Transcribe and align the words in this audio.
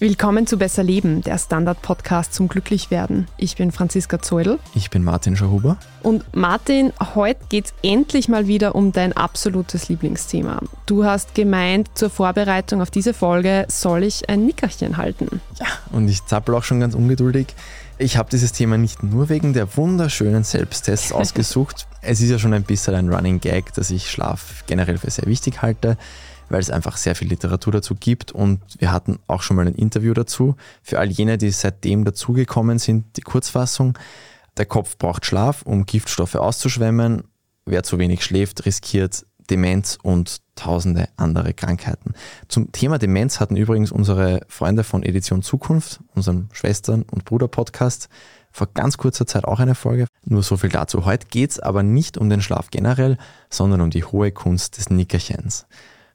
Willkommen 0.00 0.46
zu 0.46 0.56
Besser 0.56 0.82
Leben, 0.82 1.20
der 1.20 1.36
Standard-Podcast 1.36 2.32
zum 2.32 2.48
Glücklichwerden. 2.48 3.26
Ich 3.36 3.56
bin 3.56 3.70
Franziska 3.70 4.22
Zeudel. 4.22 4.58
Ich 4.74 4.88
bin 4.88 5.04
Martin 5.04 5.36
Schauhuber. 5.36 5.76
Und 6.02 6.24
Martin, 6.34 6.94
heute 7.14 7.40
geht 7.50 7.66
es 7.66 7.74
endlich 7.82 8.26
mal 8.30 8.46
wieder 8.46 8.74
um 8.74 8.92
dein 8.92 9.12
absolutes 9.12 9.90
Lieblingsthema. 9.90 10.62
Du 10.86 11.04
hast 11.04 11.34
gemeint, 11.34 11.90
zur 11.92 12.08
Vorbereitung 12.08 12.80
auf 12.80 12.90
diese 12.90 13.12
Folge 13.12 13.66
soll 13.68 14.04
ich 14.04 14.30
ein 14.30 14.46
Nickerchen 14.46 14.96
halten. 14.96 15.42
Ja, 15.58 15.66
und 15.92 16.08
ich 16.08 16.24
zappel 16.24 16.54
auch 16.54 16.64
schon 16.64 16.80
ganz 16.80 16.94
ungeduldig. 16.94 17.48
Ich 17.98 18.16
habe 18.16 18.30
dieses 18.30 18.52
Thema 18.52 18.78
nicht 18.78 19.02
nur 19.02 19.28
wegen 19.28 19.52
der 19.52 19.76
wunderschönen 19.76 20.44
Selbsttests 20.44 21.12
ausgesucht. 21.12 21.86
es 22.00 22.22
ist 22.22 22.30
ja 22.30 22.38
schon 22.38 22.54
ein 22.54 22.62
bisschen 22.62 22.94
ein 22.94 23.12
Running 23.12 23.38
Gag, 23.38 23.74
dass 23.74 23.90
ich 23.90 24.10
Schlaf 24.10 24.64
generell 24.66 24.96
für 24.96 25.10
sehr 25.10 25.26
wichtig 25.26 25.60
halte 25.60 25.98
weil 26.50 26.60
es 26.60 26.68
einfach 26.68 26.98
sehr 26.98 27.14
viel 27.14 27.28
Literatur 27.28 27.72
dazu 27.72 27.94
gibt 27.94 28.32
und 28.32 28.60
wir 28.78 28.92
hatten 28.92 29.20
auch 29.26 29.40
schon 29.40 29.56
mal 29.56 29.66
ein 29.66 29.74
Interview 29.74 30.12
dazu. 30.12 30.56
Für 30.82 30.98
all 30.98 31.08
jene, 31.08 31.38
die 31.38 31.50
seitdem 31.50 32.04
dazugekommen 32.04 32.78
sind, 32.78 33.16
die 33.16 33.22
Kurzfassung. 33.22 33.96
Der 34.58 34.66
Kopf 34.66 34.98
braucht 34.98 35.24
Schlaf, 35.24 35.62
um 35.62 35.86
Giftstoffe 35.86 36.34
auszuschwemmen. 36.34 37.22
Wer 37.64 37.84
zu 37.84 37.98
wenig 37.98 38.24
schläft, 38.24 38.66
riskiert 38.66 39.24
Demenz 39.48 39.96
und 40.02 40.38
tausende 40.54 41.08
andere 41.16 41.54
Krankheiten. 41.54 42.14
Zum 42.48 42.72
Thema 42.72 42.98
Demenz 42.98 43.40
hatten 43.40 43.56
übrigens 43.56 43.92
unsere 43.92 44.40
Freunde 44.48 44.84
von 44.84 45.02
Edition 45.02 45.42
Zukunft, 45.42 46.00
unserem 46.14 46.48
Schwestern- 46.52 47.02
und 47.02 47.24
Bruder-Podcast, 47.24 48.08
vor 48.52 48.68
ganz 48.74 48.98
kurzer 48.98 49.26
Zeit 49.26 49.44
auch 49.44 49.60
eine 49.60 49.76
Folge. 49.76 50.06
Nur 50.24 50.42
so 50.42 50.56
viel 50.56 50.70
dazu. 50.70 51.04
Heute 51.04 51.28
geht 51.28 51.52
es 51.52 51.60
aber 51.60 51.82
nicht 51.82 52.18
um 52.18 52.28
den 52.28 52.42
Schlaf 52.42 52.70
generell, 52.70 53.16
sondern 53.48 53.80
um 53.80 53.90
die 53.90 54.04
hohe 54.04 54.32
Kunst 54.32 54.76
des 54.76 54.90
Nickerchens. 54.90 55.66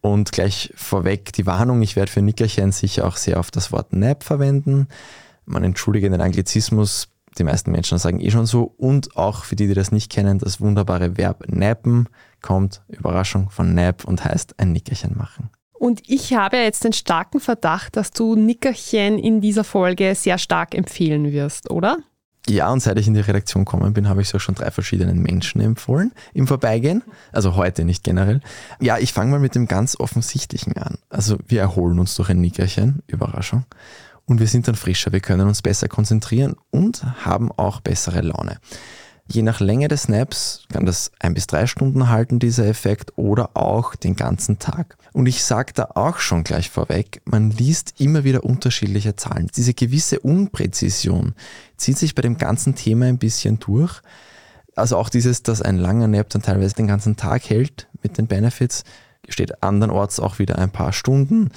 Und 0.05 0.31
gleich 0.31 0.71
vorweg 0.75 1.33
die 1.33 1.47
Warnung, 1.47 1.81
ich 1.81 1.95
werde 1.95 2.11
für 2.11 2.21
Nickerchen 2.21 2.71
sicher 2.71 3.07
auch 3.07 3.17
sehr 3.17 3.39
oft 3.39 3.55
das 3.55 3.71
Wort 3.71 3.91
Nap 3.91 4.23
verwenden. 4.23 4.87
Man 5.45 5.63
entschuldige 5.63 6.11
den 6.11 6.21
Anglizismus, 6.21 7.07
die 7.39 7.43
meisten 7.43 7.71
Menschen 7.71 7.97
sagen 7.97 8.19
eh 8.19 8.29
schon 8.29 8.45
so. 8.45 8.75
Und 8.77 9.17
auch 9.17 9.45
für 9.45 9.55
die, 9.55 9.65
die 9.65 9.73
das 9.73 9.91
nicht 9.91 10.11
kennen, 10.11 10.37
das 10.37 10.61
wunderbare 10.61 11.17
Verb 11.17 11.45
nappen 11.47 12.07
kommt, 12.43 12.83
Überraschung, 12.87 13.49
von 13.49 13.73
nap 13.73 14.05
und 14.05 14.23
heißt 14.23 14.59
ein 14.59 14.73
Nickerchen 14.73 15.17
machen. 15.17 15.49
Und 15.73 16.03
ich 16.07 16.35
habe 16.35 16.57
jetzt 16.57 16.83
den 16.83 16.93
starken 16.93 17.39
Verdacht, 17.39 17.95
dass 17.95 18.11
du 18.11 18.35
Nickerchen 18.35 19.17
in 19.17 19.41
dieser 19.41 19.63
Folge 19.63 20.13
sehr 20.13 20.37
stark 20.37 20.75
empfehlen 20.75 21.31
wirst, 21.31 21.71
oder? 21.71 21.97
Ja, 22.47 22.71
und 22.71 22.79
seit 22.79 22.99
ich 22.99 23.07
in 23.07 23.15
die 23.15 23.21
Redaktion 23.21 23.65
gekommen 23.65 23.93
bin, 23.93 24.07
habe 24.07 24.21
ich 24.21 24.27
es 24.27 24.35
auch 24.35 24.39
schon 24.39 24.53
drei 24.53 24.69
verschiedenen 24.69 25.19
Menschen 25.19 25.61
empfohlen 25.61 26.11
im 26.33 26.45
Vorbeigehen. 26.47 27.01
Also 27.31 27.55
heute 27.55 27.85
nicht 27.85 28.03
generell. 28.03 28.39
Ja, 28.79 28.99
ich 28.99 29.13
fange 29.13 29.31
mal 29.31 29.39
mit 29.39 29.55
dem 29.55 29.67
ganz 29.67 29.99
Offensichtlichen 29.99 30.77
an. 30.77 30.99
Also 31.09 31.37
wir 31.47 31.61
erholen 31.61 31.97
uns 31.97 32.13
durch 32.15 32.29
ein 32.29 32.41
Nickerchen, 32.41 33.01
Überraschung. 33.07 33.65
Und 34.25 34.39
wir 34.39 34.47
sind 34.47 34.67
dann 34.67 34.75
frischer, 34.75 35.11
wir 35.11 35.19
können 35.21 35.47
uns 35.47 35.61
besser 35.61 35.87
konzentrieren 35.87 36.55
und 36.71 37.03
haben 37.25 37.51
auch 37.51 37.79
bessere 37.79 38.21
Laune. 38.21 38.59
Je 39.27 39.41
nach 39.41 39.59
Länge 39.59 39.87
des 39.87 40.03
Snaps 40.03 40.63
kann 40.71 40.85
das 40.85 41.11
ein 41.19 41.33
bis 41.33 41.47
drei 41.47 41.65
Stunden 41.65 42.09
halten, 42.09 42.37
dieser 42.37 42.67
Effekt, 42.67 43.13
oder 43.15 43.51
auch 43.55 43.95
den 43.95 44.15
ganzen 44.15 44.59
Tag. 44.59 44.97
Und 45.15 45.27
ich 45.27 45.45
sage 45.45 45.71
da 45.73 45.91
auch 45.95 46.17
schon 46.17 46.43
gleich 46.43 46.69
vorweg, 46.69 47.21
man 47.23 47.49
liest 47.49 48.01
immer 48.01 48.25
wieder 48.25 48.43
unterschiedliche 48.43 49.15
Zahlen. 49.15 49.49
Diese 49.55 49.73
gewisse 49.73 50.19
Unpräzision 50.19 51.35
zieht 51.77 51.97
sich 51.97 52.15
bei 52.15 52.21
dem 52.21 52.37
ganzen 52.37 52.75
Thema 52.75 53.05
ein 53.05 53.17
bisschen 53.17 53.57
durch. 53.59 54.01
Also 54.75 54.97
auch 54.97 55.07
dieses, 55.07 55.41
dass 55.41 55.61
ein 55.61 55.77
langer 55.77 56.09
Nap 56.09 56.27
dann 56.31 56.41
teilweise 56.41 56.75
den 56.75 56.87
ganzen 56.87 57.15
Tag 57.15 57.49
hält 57.49 57.87
mit 58.03 58.17
den 58.17 58.27
Benefits, 58.27 58.83
steht 59.29 59.63
andernorts 59.63 60.19
auch 60.19 60.37
wieder 60.37 60.59
ein 60.59 60.71
paar 60.71 60.91
Stunden 60.91 61.49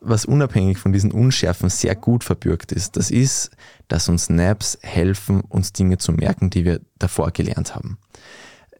was 0.00 0.24
unabhängig 0.24 0.78
von 0.78 0.92
diesen 0.92 1.10
Unschärfen 1.10 1.70
sehr 1.70 1.96
gut 1.96 2.22
verbürgt 2.22 2.70
ist, 2.70 2.96
das 2.96 3.10
ist, 3.10 3.50
dass 3.88 4.08
uns 4.08 4.28
Naps 4.28 4.78
helfen, 4.82 5.40
uns 5.40 5.72
Dinge 5.72 5.98
zu 5.98 6.12
merken, 6.12 6.50
die 6.50 6.64
wir 6.64 6.80
davor 6.98 7.30
gelernt 7.30 7.74
haben. 7.74 7.98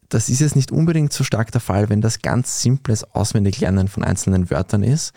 Das 0.08 0.28
ist 0.28 0.40
jetzt 0.40 0.56
nicht 0.56 0.72
unbedingt 0.72 1.12
so 1.12 1.24
stark 1.24 1.52
der 1.52 1.60
Fall, 1.60 1.88
wenn 1.88 2.00
das 2.00 2.22
ganz 2.22 2.62
simples 2.62 3.04
Auswendiglernen 3.14 3.88
von 3.88 4.04
einzelnen 4.04 4.50
Wörtern 4.50 4.82
ist. 4.82 5.12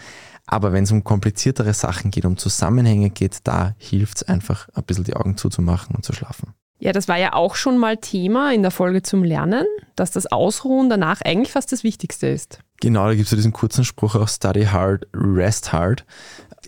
Aber 0.45 0.73
wenn 0.73 0.83
es 0.83 0.91
um 0.91 1.03
kompliziertere 1.03 1.73
Sachen 1.73 2.09
geht, 2.09 2.25
um 2.25 2.37
Zusammenhänge 2.37 3.11
geht, 3.11 3.37
da 3.43 3.75
hilft 3.77 4.17
es 4.17 4.23
einfach, 4.23 4.67
ein 4.73 4.83
bisschen 4.83 5.03
die 5.03 5.15
Augen 5.15 5.37
zuzumachen 5.37 5.95
und 5.95 6.03
zu 6.03 6.13
schlafen. 6.13 6.53
Ja, 6.79 6.93
das 6.93 7.07
war 7.07 7.17
ja 7.17 7.33
auch 7.33 7.55
schon 7.55 7.77
mal 7.77 7.97
Thema 7.97 8.53
in 8.53 8.61
der 8.61 8.71
Folge 8.71 9.03
zum 9.03 9.23
Lernen, 9.23 9.65
dass 9.95 10.11
das 10.11 10.27
Ausruhen 10.27 10.89
danach 10.89 11.21
eigentlich 11.21 11.51
fast 11.51 11.71
das 11.73 11.83
Wichtigste 11.83 12.27
ist. 12.27 12.59
Genau, 12.79 13.07
da 13.07 13.15
gibt 13.15 13.25
es 13.25 13.31
ja 13.31 13.35
diesen 13.35 13.51
kurzen 13.51 13.83
Spruch 13.83 14.15
auch 14.15 14.29
Study 14.29 14.63
hard, 14.65 15.05
rest 15.13 15.73
hard. 15.73 16.05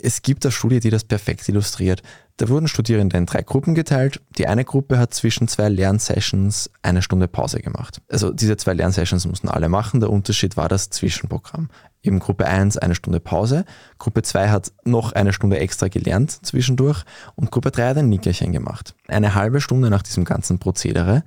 Es 0.01 0.21
gibt 0.21 0.45
eine 0.45 0.51
Studie, 0.51 0.79
die 0.79 0.89
das 0.89 1.03
perfekt 1.03 1.47
illustriert. 1.47 2.01
Da 2.37 2.49
wurden 2.49 2.67
Studierende 2.67 3.17
in 3.17 3.27
drei 3.27 3.43
Gruppen 3.43 3.75
geteilt. 3.75 4.19
Die 4.37 4.47
eine 4.47 4.65
Gruppe 4.65 4.97
hat 4.97 5.13
zwischen 5.13 5.47
zwei 5.47 5.69
Lernsessions 5.69 6.71
eine 6.81 7.01
Stunde 7.01 7.27
Pause 7.27 7.59
gemacht. 7.59 8.01
Also 8.09 8.31
diese 8.31 8.57
zwei 8.57 8.73
Lernsessions 8.73 9.27
mussten 9.27 9.47
alle 9.47 9.69
machen. 9.69 9.99
Der 9.99 10.09
Unterschied 10.09 10.57
war 10.57 10.67
das 10.67 10.89
Zwischenprogramm. 10.89 11.69
Eben 12.01 12.17
Gruppe 12.17 12.47
1 12.47 12.79
eine 12.79 12.95
Stunde 12.95 13.19
Pause, 13.19 13.63
Gruppe 13.99 14.23
2 14.23 14.49
hat 14.49 14.71
noch 14.83 15.11
eine 15.11 15.33
Stunde 15.33 15.59
extra 15.59 15.87
gelernt 15.87 16.31
zwischendurch 16.43 17.03
und 17.35 17.51
Gruppe 17.51 17.69
3 17.69 17.89
hat 17.89 17.97
ein 17.97 18.09
Nickerchen 18.09 18.51
gemacht. 18.51 18.95
Eine 19.07 19.35
halbe 19.35 19.61
Stunde 19.61 19.91
nach 19.91 20.01
diesem 20.01 20.23
ganzen 20.25 20.57
Prozedere 20.57 21.23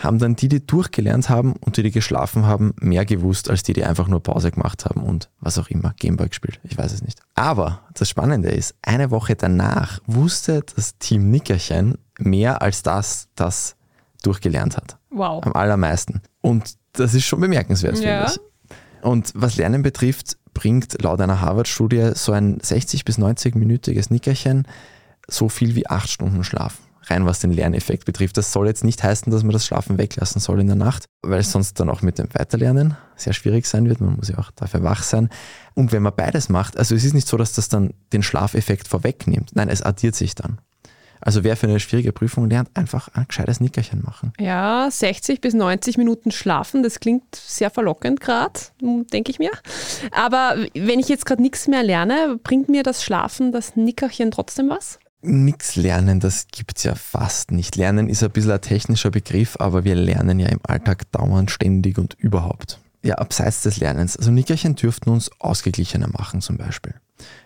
haben 0.00 0.18
dann 0.18 0.34
die, 0.34 0.48
die 0.48 0.66
durchgelernt 0.66 1.28
haben 1.28 1.54
und 1.54 1.76
die, 1.76 1.82
die 1.82 1.90
geschlafen 1.90 2.46
haben, 2.46 2.74
mehr 2.80 3.04
gewusst 3.04 3.50
als 3.50 3.62
die, 3.62 3.74
die 3.74 3.84
einfach 3.84 4.08
nur 4.08 4.22
Pause 4.22 4.50
gemacht 4.50 4.86
haben 4.86 5.02
und 5.02 5.28
was 5.40 5.58
auch 5.58 5.68
immer, 5.68 5.94
Gameboy 5.98 6.28
gespielt. 6.28 6.58
Ich 6.64 6.76
weiß 6.76 6.92
es 6.92 7.02
nicht. 7.02 7.20
Aber 7.34 7.82
das 7.94 8.08
Spannende 8.08 8.48
ist, 8.48 8.74
eine 8.82 9.10
Woche 9.10 9.36
danach 9.36 10.00
wusste 10.06 10.62
das 10.74 10.96
Team 10.98 11.30
Nickerchen 11.30 11.98
mehr 12.18 12.62
als 12.62 12.82
das, 12.82 13.28
das 13.34 13.76
durchgelernt 14.22 14.76
hat. 14.76 14.96
Wow. 15.10 15.44
Am 15.44 15.52
allermeisten. 15.52 16.22
Und 16.40 16.76
das 16.92 17.14
ist 17.14 17.24
schon 17.24 17.40
bemerkenswert, 17.40 17.98
ja. 17.98 18.26
finde 18.26 18.32
ich. 18.32 19.04
Und 19.04 19.32
was 19.34 19.56
Lernen 19.56 19.82
betrifft, 19.82 20.36
bringt 20.54 21.00
laut 21.02 21.20
einer 21.20 21.40
Harvard-Studie 21.40 22.12
so 22.14 22.32
ein 22.32 22.58
60 22.60 23.04
bis 23.04 23.18
90-minütiges 23.18 24.12
Nickerchen 24.12 24.66
so 25.28 25.48
viel 25.48 25.74
wie 25.74 25.86
acht 25.88 26.10
Stunden 26.10 26.42
Schlaf 26.42 26.78
rein 27.10 27.26
was 27.26 27.40
den 27.40 27.52
Lerneffekt 27.52 28.04
betrifft. 28.04 28.36
Das 28.36 28.52
soll 28.52 28.66
jetzt 28.66 28.84
nicht 28.84 29.02
heißen, 29.02 29.30
dass 29.32 29.42
man 29.42 29.52
das 29.52 29.66
Schlafen 29.66 29.98
weglassen 29.98 30.40
soll 30.40 30.60
in 30.60 30.66
der 30.66 30.76
Nacht, 30.76 31.06
weil 31.22 31.40
es 31.40 31.52
sonst 31.52 31.78
dann 31.80 31.90
auch 31.90 32.02
mit 32.02 32.18
dem 32.18 32.28
Weiterlernen 32.32 32.96
sehr 33.16 33.32
schwierig 33.32 33.66
sein 33.66 33.88
wird. 33.88 34.00
Man 34.00 34.16
muss 34.16 34.28
ja 34.28 34.38
auch 34.38 34.50
dafür 34.52 34.82
wach 34.82 35.02
sein. 35.02 35.28
Und 35.74 35.92
wenn 35.92 36.02
man 36.02 36.14
beides 36.14 36.48
macht, 36.48 36.76
also 36.76 36.94
es 36.94 37.04
ist 37.04 37.14
nicht 37.14 37.28
so, 37.28 37.36
dass 37.36 37.52
das 37.52 37.68
dann 37.68 37.94
den 38.12 38.22
Schlafeffekt 38.22 38.88
vorwegnimmt. 38.88 39.50
Nein, 39.54 39.68
es 39.68 39.82
addiert 39.82 40.14
sich 40.14 40.34
dann. 40.34 40.58
Also 41.22 41.44
wer 41.44 41.56
für 41.56 41.66
eine 41.66 41.80
schwierige 41.80 42.12
Prüfung 42.12 42.48
lernt, 42.48 42.70
einfach 42.74 43.08
ein 43.12 43.26
gescheites 43.28 43.60
Nickerchen 43.60 44.02
machen. 44.02 44.32
Ja, 44.40 44.88
60 44.90 45.42
bis 45.42 45.52
90 45.52 45.98
Minuten 45.98 46.30
schlafen, 46.30 46.82
das 46.82 46.98
klingt 46.98 47.36
sehr 47.36 47.68
verlockend 47.68 48.20
gerade, 48.20 48.58
denke 48.80 49.30
ich 49.30 49.38
mir. 49.38 49.50
Aber 50.12 50.56
wenn 50.74 50.98
ich 50.98 51.08
jetzt 51.08 51.26
gerade 51.26 51.42
nichts 51.42 51.68
mehr 51.68 51.82
lerne, 51.82 52.38
bringt 52.42 52.70
mir 52.70 52.82
das 52.82 53.04
Schlafen, 53.04 53.52
das 53.52 53.76
Nickerchen 53.76 54.30
trotzdem 54.30 54.70
was? 54.70 54.98
Nix 55.22 55.76
lernen, 55.76 56.18
das 56.18 56.46
gibt's 56.50 56.82
ja 56.82 56.94
fast 56.94 57.50
nicht. 57.50 57.76
Lernen 57.76 58.08
ist 58.08 58.22
ein 58.22 58.30
bisschen 58.30 58.52
ein 58.52 58.60
technischer 58.60 59.10
Begriff, 59.10 59.56
aber 59.58 59.84
wir 59.84 59.94
lernen 59.94 60.40
ja 60.40 60.48
im 60.48 60.60
Alltag 60.62 61.10
dauernd, 61.12 61.50
ständig 61.50 61.98
und 61.98 62.14
überhaupt. 62.14 62.80
Ja, 63.02 63.16
abseits 63.16 63.62
des 63.62 63.78
Lernens. 63.78 64.16
Also 64.16 64.30
Nickerchen 64.30 64.76
dürften 64.76 65.10
uns 65.10 65.30
ausgeglichener 65.38 66.08
machen 66.08 66.40
zum 66.40 66.56
Beispiel. 66.56 66.94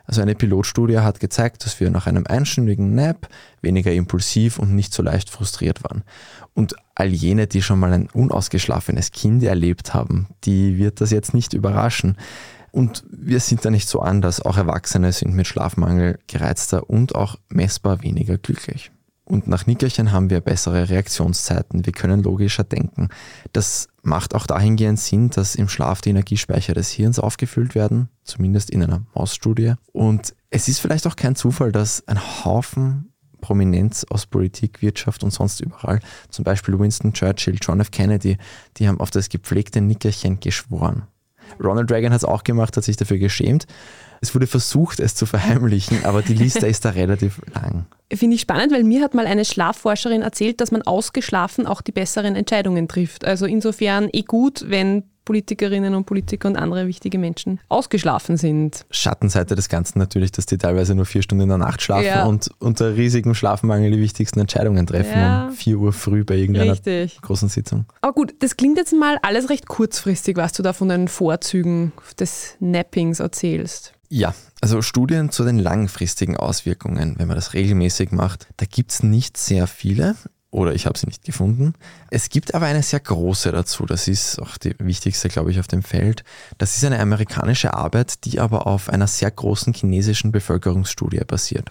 Also 0.07 0.23
eine 0.23 0.35
Pilotstudie 0.35 0.99
hat 0.99 1.21
gezeigt, 1.21 1.65
dass 1.65 1.81
wir 1.81 1.91
nach 1.91 2.07
einem 2.07 2.27
einstündigen 2.27 2.95
Nap 2.95 3.29
weniger 3.63 3.93
impulsiv 3.93 4.59
und 4.59 4.75
nicht 4.75 4.93
so 4.93 5.03
leicht 5.03 5.31
frustriert 5.31 5.83
waren. 5.83 6.05
Und 6.55 6.75
all 6.95 7.09
jene, 7.09 7.47
die 7.47 7.63
schon 7.63 7.81
mal 7.81 7.93
ein 7.93 8.09
unausgeschlafenes 8.11 9.11
Kind 9.11 9.43
erlebt 9.43 9.95
haben, 9.95 10.29
die 10.45 10.79
wird 10.79 11.01
das 11.01 11.11
jetzt 11.11 11.35
nicht 11.35 11.55
überraschen. 11.55 12.17
Und 12.75 13.05
wir 13.09 13.39
sind 13.39 13.65
da 13.65 13.71
nicht 13.71 13.89
so 13.89 14.01
anders. 14.01 14.41
Auch 14.41 14.57
Erwachsene 14.57 15.13
sind 15.13 15.33
mit 15.33 15.47
Schlafmangel 15.47 16.19
gereizter 16.27 16.91
und 16.91 17.15
auch 17.15 17.37
messbar 17.49 18.03
weniger 18.03 18.37
glücklich. 18.37 18.91
Und 19.25 19.47
nach 19.47 19.69
Nickerchen 19.69 20.11
haben 20.11 20.29
wir 20.29 20.41
bessere 20.41 20.89
Reaktionszeiten, 20.91 21.87
wir 21.87 21.93
können 21.93 22.25
logischer 22.25 22.65
denken. 22.65 23.11
Das 23.53 23.87
macht 24.03 24.35
auch 24.35 24.49
dahingehend 24.49 24.99
Sinn, 24.99 25.31
dass 25.31 25.55
im 25.55 25.69
Schlaf 25.69 26.01
die 26.01 26.11
Energiespeicher 26.11 26.75
des 26.75 26.91
Hirns 26.91 27.21
aufgefüllt 27.21 27.77
werden, 27.77 28.09
zumindest 28.25 28.71
in 28.71 28.83
einer 28.83 29.07
Mausstudie. 29.15 29.75
Und 29.93 30.35
es 30.51 30.67
ist 30.67 30.81
vielleicht 30.81 31.07
auch 31.07 31.17
kein 31.17 31.37
Zufall, 31.37 31.71
dass 31.71 32.07
ein 32.09 32.19
Haufen 32.45 33.13
Prominenz 33.41 34.05
aus 34.11 34.27
Politik, 34.27 34.83
Wirtschaft 34.83 35.23
und 35.23 35.31
sonst 35.31 35.61
überall, 35.61 36.01
zum 36.29 36.45
Beispiel 36.45 36.77
Winston 36.77 37.13
Churchill, 37.13 37.57
John 37.61 37.79
F. 37.79 37.93
Kennedy, 37.93 38.37
die 38.79 38.89
haben 38.89 38.99
auf 38.99 39.13
das 39.13 39.29
gepflegte 39.29 39.81
Nickerchen 39.81 40.41
geschworen. 40.41 41.05
Ronald 41.63 41.91
Reagan 41.91 42.13
hat 42.13 42.19
es 42.19 42.25
auch 42.25 42.45
gemacht, 42.45 42.77
hat 42.77 42.85
sich 42.85 42.97
dafür 42.97 43.19
geschämt. 43.19 43.67
Es 44.21 44.35
wurde 44.35 44.47
versucht, 44.47 45.01
es 45.01 45.15
zu 45.15 45.27
verheimlichen, 45.27 46.05
aber 46.05 46.23
die 46.23 46.35
Liste 46.35 46.67
ist 46.67 46.85
da 46.85 46.91
relativ 46.91 47.41
lang. 47.55 47.87
Finde 48.13 48.37
ich 48.37 48.43
spannend, 48.43 48.73
weil 48.73 48.85
mir 48.85 49.03
hat 49.03 49.15
mal 49.15 49.27
eine 49.27 49.45
Schlafforscherin 49.45 50.23
erzählt, 50.23 50.61
dass 50.61 50.71
man 50.71 50.83
ausgeschlafen 50.83 51.67
auch 51.67 51.83
die 51.83 51.93
besseren 51.93 52.35
Entscheidungen 52.35 52.89
trifft. 52.89 53.25
Also 53.25 53.45
insofern 53.45 54.09
eh 54.13 54.23
gut, 54.23 54.65
wenn 54.69 55.05
Politikerinnen 55.25 55.95
und 55.95 56.05
Politiker 56.05 56.49
und 56.49 56.57
andere 56.57 56.87
wichtige 56.87 57.19
Menschen 57.19 57.61
ausgeschlafen 57.69 58.37
sind. 58.37 58.87
Schattenseite 58.91 59.55
des 59.55 59.69
Ganzen 59.69 59.99
natürlich, 59.99 60.33
dass 60.33 60.47
die 60.47 60.59
teilweise 60.59 60.95
nur 60.95 61.07
vier 61.07 61.23
Stunden 61.23 61.43
in 61.43 61.49
der 61.49 61.59
Nacht 61.59 61.83
schlafen 61.83 62.07
ja. 62.07 62.25
und 62.27 62.51
unter 62.59 62.97
riesigem 62.97 63.35
Schlafmangel 63.35 63.91
die 63.91 64.01
wichtigsten 64.01 64.41
Entscheidungen 64.41 64.87
treffen 64.87 65.19
ja. 65.19 65.47
um 65.47 65.53
vier 65.53 65.79
Uhr 65.79 65.93
früh 65.93 66.25
bei 66.25 66.37
irgendeiner 66.37 66.73
Richtig. 66.73 67.21
großen 67.23 67.49
Sitzung. 67.49 67.87
Aber 68.01 68.13
gut, 68.13 68.35
das 68.41 68.57
klingt 68.57 68.79
jetzt 68.79 68.93
mal 68.93 69.19
alles 69.23 69.51
recht 69.51 69.67
kurzfristig, 69.67 70.37
was 70.37 70.53
du 70.53 70.63
da 70.63 70.73
von 70.73 70.89
den 70.89 71.09
Vorzügen 71.09 71.93
des 72.19 72.57
Nappings 72.61 73.21
erzählst. 73.21 73.95
Ja, 74.09 74.35
also 74.61 74.83
Studien 74.83 75.31
zu 75.31 75.45
den 75.45 75.59
langfristigen 75.59 76.37
Auswirkungen, 76.37 77.15
wenn 77.19 77.27
man 77.27 77.37
das 77.37 77.55
regelmäßig 77.55 78.13
macht, 78.13 78.47
da 78.59 78.67
gibt 78.67 78.93
es 78.93 79.03
nicht 79.03 79.37
sehr 79.37 79.67
viele 79.67 80.15
oder 80.55 80.73
ich 80.73 80.87
habe 80.87 80.97
sie 80.97 81.07
nicht 81.07 81.25
gefunden. 81.25 81.75
Es 82.11 82.29
gibt 82.31 82.55
aber 82.55 82.67
eine 82.67 82.83
sehr 82.83 83.01
große 83.01 83.51
dazu, 83.51 83.87
das 83.87 84.07
ist 84.09 84.41
auch 84.41 84.57
die 84.57 84.75
wichtigste, 84.79 85.29
glaube 85.29 85.51
ich, 85.51 85.59
auf 85.59 85.67
dem 85.67 85.83
Feld. 85.83 86.25
Das 86.59 86.77
ist 86.77 86.85
eine 86.85 87.01
amerikanische 87.01 87.75
Arbeit, 87.75 88.25
die 88.25 88.39
aber 88.39 88.67
auf 88.67 88.89
einer 88.89 89.09
sehr 89.09 89.31
großen 89.31 89.75
chinesischen 89.75 90.31
Bevölkerungsstudie 90.31 91.21
basiert. 91.27 91.71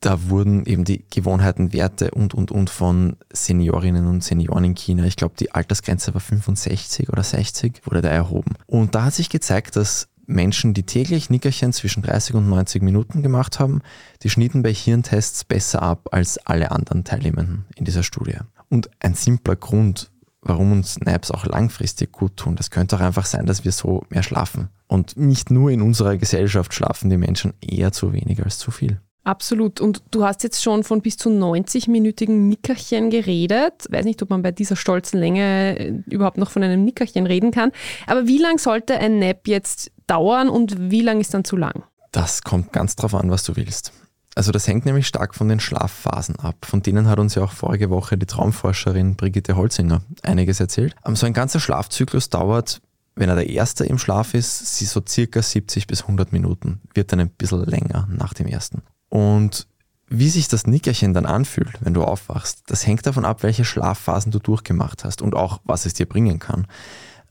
Da 0.00 0.28
wurden 0.28 0.66
eben 0.66 0.84
die 0.84 1.04
Gewohnheiten, 1.08 1.72
Werte 1.72 2.10
und, 2.10 2.34
und, 2.34 2.50
und 2.50 2.68
von 2.68 3.16
Seniorinnen 3.32 4.06
und 4.06 4.22
Senioren 4.22 4.64
in 4.64 4.74
China, 4.74 5.04
ich 5.04 5.16
glaube, 5.16 5.34
die 5.38 5.52
Altersgrenze 5.52 6.12
war 6.12 6.20
65 6.20 7.08
oder 7.08 7.22
60, 7.22 7.86
wurde 7.86 8.02
da 8.02 8.10
erhoben. 8.10 8.54
Und 8.66 8.94
da 8.94 9.04
hat 9.04 9.14
sich 9.14 9.30
gezeigt, 9.30 9.76
dass 9.76 10.08
Menschen, 10.26 10.74
die 10.74 10.84
täglich 10.84 11.30
Nickerchen 11.30 11.72
zwischen 11.72 12.02
30 12.02 12.34
und 12.36 12.48
90 12.48 12.82
Minuten 12.82 13.22
gemacht 13.22 13.58
haben, 13.58 13.82
die 14.22 14.30
schnitten 14.30 14.62
bei 14.62 14.72
Hirntests 14.72 15.44
besser 15.44 15.82
ab 15.82 16.08
als 16.12 16.38
alle 16.38 16.70
anderen 16.70 17.04
Teilnehmenden 17.04 17.64
in 17.76 17.84
dieser 17.84 18.02
Studie. 18.02 18.38
Und 18.68 18.90
ein 19.00 19.14
simpler 19.14 19.56
Grund, 19.56 20.10
warum 20.40 20.72
uns 20.72 21.00
Naps 21.00 21.30
auch 21.30 21.46
langfristig 21.46 22.12
gut 22.12 22.36
tun, 22.36 22.56
das 22.56 22.70
könnte 22.70 22.96
auch 22.96 23.00
einfach 23.00 23.26
sein, 23.26 23.46
dass 23.46 23.64
wir 23.64 23.72
so 23.72 24.04
mehr 24.10 24.22
schlafen. 24.22 24.68
Und 24.86 25.16
nicht 25.16 25.50
nur 25.50 25.70
in 25.70 25.82
unserer 25.82 26.16
Gesellschaft 26.16 26.74
schlafen 26.74 27.10
die 27.10 27.16
Menschen 27.16 27.54
eher 27.60 27.92
zu 27.92 28.12
wenig 28.12 28.42
als 28.44 28.58
zu 28.58 28.70
viel. 28.70 29.00
Absolut. 29.24 29.80
Und 29.80 30.02
du 30.10 30.22
hast 30.22 30.42
jetzt 30.42 30.62
schon 30.62 30.84
von 30.84 31.00
bis 31.00 31.16
zu 31.16 31.30
90-minütigen 31.30 32.46
Nickerchen 32.46 33.08
geredet. 33.08 33.86
Weiß 33.88 34.04
nicht, 34.04 34.22
ob 34.22 34.28
man 34.28 34.42
bei 34.42 34.52
dieser 34.52 34.76
stolzen 34.76 35.18
Länge 35.18 35.78
äh, 35.78 36.02
überhaupt 36.10 36.36
noch 36.36 36.50
von 36.50 36.62
einem 36.62 36.84
Nickerchen 36.84 37.26
reden 37.26 37.50
kann. 37.50 37.72
Aber 38.06 38.26
wie 38.26 38.36
lang 38.36 38.58
sollte 38.58 38.98
ein 38.98 39.18
Nap 39.18 39.48
jetzt 39.48 39.90
dauern 40.06 40.48
und 40.48 40.90
wie 40.90 41.02
lang 41.02 41.20
ist 41.20 41.34
dann 41.34 41.44
zu 41.44 41.56
lang? 41.56 41.84
Das 42.12 42.42
kommt 42.42 42.72
ganz 42.72 42.96
drauf 42.96 43.14
an, 43.14 43.30
was 43.30 43.42
du 43.42 43.56
willst. 43.56 43.92
Also 44.36 44.50
das 44.50 44.66
hängt 44.66 44.84
nämlich 44.84 45.06
stark 45.06 45.34
von 45.34 45.48
den 45.48 45.60
Schlafphasen 45.60 46.36
ab. 46.36 46.66
Von 46.66 46.82
denen 46.82 47.08
hat 47.08 47.18
uns 47.18 47.36
ja 47.36 47.44
auch 47.44 47.52
vorige 47.52 47.90
Woche 47.90 48.18
die 48.18 48.26
Traumforscherin 48.26 49.16
Brigitte 49.16 49.56
Holzinger 49.56 50.02
einiges 50.22 50.58
erzählt. 50.58 50.94
So 51.14 51.26
ein 51.26 51.32
ganzer 51.32 51.60
Schlafzyklus 51.60 52.30
dauert, 52.30 52.80
wenn 53.14 53.28
er 53.28 53.36
der 53.36 53.48
erste 53.48 53.84
im 53.84 53.98
Schlaf 53.98 54.34
ist, 54.34 54.78
so 54.78 55.00
circa 55.06 55.40
70 55.40 55.86
bis 55.86 56.02
100 56.02 56.32
Minuten. 56.32 56.80
Wird 56.94 57.12
dann 57.12 57.20
ein 57.20 57.30
bisschen 57.30 57.64
länger 57.64 58.08
nach 58.10 58.34
dem 58.34 58.48
ersten. 58.48 58.82
Und 59.08 59.68
wie 60.08 60.28
sich 60.28 60.48
das 60.48 60.66
Nickerchen 60.66 61.14
dann 61.14 61.26
anfühlt, 61.26 61.78
wenn 61.80 61.94
du 61.94 62.02
aufwachst, 62.02 62.64
das 62.66 62.86
hängt 62.86 63.06
davon 63.06 63.24
ab, 63.24 63.42
welche 63.42 63.64
Schlafphasen 63.64 64.32
du 64.32 64.38
durchgemacht 64.38 65.04
hast 65.04 65.22
und 65.22 65.34
auch, 65.34 65.60
was 65.64 65.86
es 65.86 65.94
dir 65.94 66.06
bringen 66.06 66.40
kann. 66.40 66.66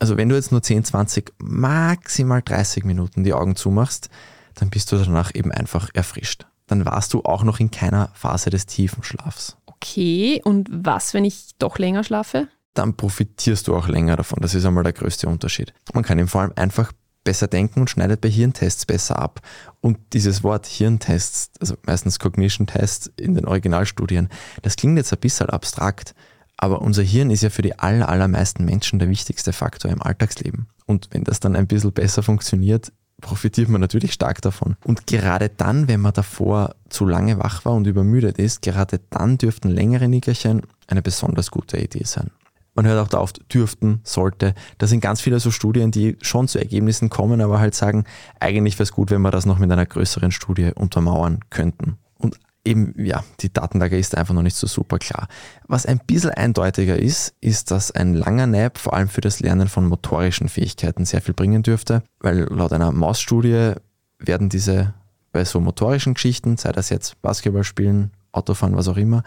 Also 0.03 0.17
wenn 0.17 0.27
du 0.27 0.35
jetzt 0.35 0.51
nur 0.51 0.61
10, 0.61 0.83
20, 0.83 1.31
maximal 1.37 2.41
30 2.41 2.83
Minuten 2.83 3.23
die 3.23 3.31
Augen 3.31 3.55
zumachst, 3.55 4.09
dann 4.55 4.69
bist 4.69 4.91
du 4.91 4.97
danach 4.97 5.33
eben 5.33 5.49
einfach 5.49 5.91
erfrischt. 5.93 6.45
Dann 6.67 6.85
warst 6.85 7.13
du 7.13 7.21
auch 7.23 7.45
noch 7.45 7.61
in 7.61 7.71
keiner 7.71 8.09
Phase 8.13 8.49
des 8.49 8.65
tiefen 8.65 9.01
Schlafs. 9.01 9.55
Okay, 9.65 10.41
und 10.43 10.67
was, 10.69 11.13
wenn 11.13 11.23
ich 11.23 11.51
doch 11.57 11.79
länger 11.79 12.03
schlafe? 12.03 12.49
Dann 12.73 12.97
profitierst 12.97 13.69
du 13.69 13.77
auch 13.77 13.87
länger 13.87 14.17
davon. 14.17 14.39
Das 14.41 14.53
ist 14.53 14.65
einmal 14.65 14.83
der 14.83 14.91
größte 14.91 15.29
Unterschied. 15.29 15.73
Man 15.93 16.03
kann 16.03 16.19
ihm 16.19 16.27
vor 16.27 16.41
allem 16.41 16.53
einfach 16.57 16.91
besser 17.23 17.47
denken 17.47 17.79
und 17.79 17.89
schneidet 17.89 18.19
bei 18.19 18.29
Hirntests 18.29 18.85
besser 18.85 19.19
ab. 19.19 19.39
Und 19.79 19.99
dieses 20.11 20.43
Wort 20.43 20.65
Hirntests, 20.65 21.51
also 21.61 21.75
meistens 21.85 22.19
Cognition 22.19 22.67
Tests 22.67 23.09
in 23.15 23.35
den 23.35 23.45
Originalstudien, 23.45 24.27
das 24.63 24.75
klingt 24.75 24.97
jetzt 24.97 25.13
ein 25.13 25.19
bisschen 25.21 25.49
abstrakt, 25.49 26.13
aber 26.63 26.81
unser 26.81 27.03
Hirn 27.03 27.29
ist 27.29 27.43
ja 27.43 27.49
für 27.49 27.61
die 27.61 27.77
aller, 27.77 28.07
allermeisten 28.07 28.63
Menschen 28.63 28.97
der 28.97 29.09
wichtigste 29.09 29.51
Faktor 29.51 29.91
im 29.91 30.01
Alltagsleben. 30.01 30.67
Und 30.85 31.09
wenn 31.11 31.25
das 31.25 31.41
dann 31.41 31.57
ein 31.57 31.67
bisschen 31.67 31.91
besser 31.91 32.23
funktioniert, 32.23 32.93
profitiert 33.19 33.67
man 33.67 33.81
natürlich 33.81 34.13
stark 34.13 34.41
davon. 34.41 34.77
Und 34.85 35.05
gerade 35.05 35.49
dann, 35.49 35.89
wenn 35.89 35.99
man 35.99 36.13
davor 36.13 36.75
zu 36.87 37.05
lange 37.05 37.37
wach 37.37 37.65
war 37.65 37.73
und 37.73 37.85
übermüdet 37.85 38.39
ist, 38.39 38.61
gerade 38.61 39.01
dann 39.09 39.37
dürften 39.37 39.71
längere 39.71 40.07
Nickerchen 40.07 40.61
eine 40.87 41.01
besonders 41.01 41.51
gute 41.51 41.77
Idee 41.77 42.05
sein. 42.05 42.31
Man 42.75 42.87
hört 42.87 43.05
auch 43.05 43.09
da 43.09 43.19
oft 43.19 43.53
dürften, 43.53 43.99
sollte. 44.05 44.55
Das 44.77 44.89
sind 44.89 45.01
ganz 45.01 45.19
viele 45.19 45.41
so 45.41 45.51
Studien, 45.51 45.91
die 45.91 46.15
schon 46.21 46.47
zu 46.47 46.59
Ergebnissen 46.59 47.09
kommen, 47.09 47.41
aber 47.41 47.59
halt 47.59 47.75
sagen, 47.75 48.05
eigentlich 48.39 48.75
wäre 48.75 48.83
es 48.83 48.93
gut, 48.93 49.11
wenn 49.11 49.21
wir 49.21 49.31
das 49.31 49.45
noch 49.45 49.59
mit 49.59 49.69
einer 49.69 49.85
größeren 49.85 50.31
Studie 50.31 50.71
untermauern 50.73 51.41
könnten. 51.49 51.97
Und 52.17 52.39
eben, 52.65 52.93
ja, 52.97 53.23
die 53.41 53.51
Datenlage 53.51 53.97
ist 53.97 54.15
einfach 54.17 54.33
noch 54.33 54.41
nicht 54.41 54.55
so 54.55 54.67
super 54.67 54.97
klar. 54.99 55.27
Was 55.67 55.85
ein 55.85 55.99
bisschen 55.99 56.31
eindeutiger 56.31 56.97
ist, 56.97 57.33
ist, 57.41 57.71
dass 57.71 57.91
ein 57.91 58.13
langer 58.13 58.47
Nap 58.47 58.77
vor 58.77 58.93
allem 58.93 59.09
für 59.09 59.21
das 59.21 59.39
Lernen 59.39 59.67
von 59.67 59.85
motorischen 59.85 60.49
Fähigkeiten 60.49 61.05
sehr 61.05 61.21
viel 61.21 61.33
bringen 61.33 61.63
dürfte, 61.63 62.03
weil 62.19 62.41
laut 62.49 62.73
einer 62.73 62.91
Mausstudie 62.91 63.73
werden 64.19 64.49
diese 64.49 64.93
bei 65.31 65.43
so 65.45 65.59
motorischen 65.59 66.13
Geschichten, 66.13 66.57
sei 66.57 66.71
das 66.71 66.89
jetzt 66.89 67.21
Basketball 67.21 67.63
spielen, 67.63 68.11
Autofahren, 68.31 68.75
was 68.75 68.87
auch 68.87 68.97
immer, 68.97 69.23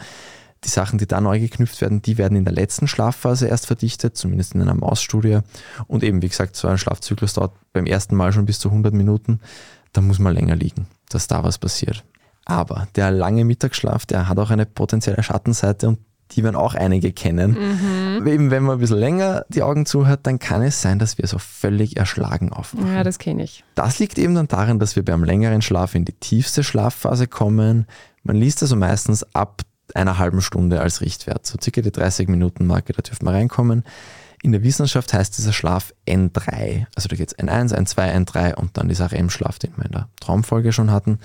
die 0.65 0.69
Sachen, 0.69 0.99
die 0.99 1.07
da 1.07 1.21
neu 1.21 1.39
geknüpft 1.39 1.81
werden, 1.81 2.01
die 2.01 2.17
werden 2.17 2.37
in 2.37 2.45
der 2.45 2.55
letzten 2.55 2.89
Schlafphase 2.89 3.47
erst 3.47 3.67
verdichtet, 3.67 4.17
zumindest 4.17 4.55
in 4.55 4.63
einer 4.63 4.75
Mausstudie. 4.75 5.41
Und 5.87 6.03
eben, 6.03 6.23
wie 6.23 6.29
gesagt, 6.29 6.57
so 6.57 6.69
ein 6.69 6.79
Schlafzyklus 6.79 7.35
dauert 7.35 7.53
beim 7.73 7.87
ersten 7.87 8.17
Mal 8.17 8.33
schon 8.33 8.47
bis 8.47 8.59
zu 8.59 8.69
100 8.69 8.95
Minuten. 8.95 9.41
Da 9.93 10.01
muss 10.01 10.19
man 10.19 10.35
länger 10.35 10.57
liegen, 10.57 10.87
dass 11.09 11.27
da 11.27 11.45
was 11.45 11.59
passiert. 11.59 12.05
Aber 12.47 12.89
der 12.95 13.11
lange 13.11 13.45
Mittagsschlaf, 13.45 14.07
der 14.07 14.29
hat 14.29 14.39
auch 14.39 14.51
eine 14.51 14.65
potenzielle 14.65 15.23
Schattenseite 15.23 15.89
und 15.89 15.99
die 16.33 16.43
werden 16.43 16.57
auch 16.57 16.75
einige 16.75 17.13
kennen. 17.13 17.53
Mhm. 17.53 18.27
Eben 18.27 18.51
wenn 18.51 18.63
man 18.65 18.77
ein 18.77 18.81
bisschen 18.81 18.99
länger 18.99 19.45
die 19.49 19.63
Augen 19.63 19.87
zuhört, 19.87 20.21
dann 20.25 20.39
kann 20.39 20.63
es 20.63 20.81
sein, 20.81 20.99
dass 20.99 21.19
wir 21.19 21.27
so 21.27 21.39
völlig 21.39 21.97
erschlagen 21.97 22.53
aufwachen. 22.53 22.95
Ja, 22.95 23.05
das 23.05 23.19
kenne 23.19 23.45
ich. 23.45 23.65
Das 23.75 23.99
liegt 23.99 24.19
eben 24.19 24.35
dann 24.35 24.49
darin, 24.49 24.79
dass 24.79 24.97
wir 24.97 25.05
beim 25.05 25.23
längeren 25.23 25.63
Schlaf 25.63 25.95
in 25.95 26.05
die 26.05 26.13
tiefste 26.13 26.65
Schlafphase 26.65 27.27
kommen. 27.27 27.87
Man 28.23 28.37
liest 28.37 28.63
also 28.63 28.75
meistens 28.75 29.25
ab 29.35 29.63
einer 29.95 30.19
halben 30.19 30.41
Stunde 30.41 30.81
als 30.81 31.01
Richtwert. 31.01 31.47
So 31.47 31.59
circa 31.63 31.81
die 31.81 31.93
30 31.93 32.29
Minuten 32.29 32.67
Marke, 32.67 32.93
da 32.93 33.03
dürfen 33.03 33.27
wir 33.27 33.33
reinkommen. 33.33 33.85
In 34.43 34.53
der 34.53 34.63
Wissenschaft 34.63 35.13
heißt 35.13 35.39
dieser 35.39 35.53
Schlaf 35.53 35.95
N3. 36.07 36.87
Also 36.95 37.09
da 37.09 37.17
geht 37.17 37.33
es 37.33 37.39
N1, 37.39 37.75
N2, 37.75 38.25
N3 38.25 38.55
und 38.55 38.77
dann 38.77 38.89
dieser 38.89 39.11
REM-Schlaf, 39.11 39.59
den 39.59 39.73
wir 39.77 39.87
in 39.87 39.93
der 39.93 40.09
Traumfolge 40.21 40.73
schon 40.73 40.91
hatten. 40.91 41.21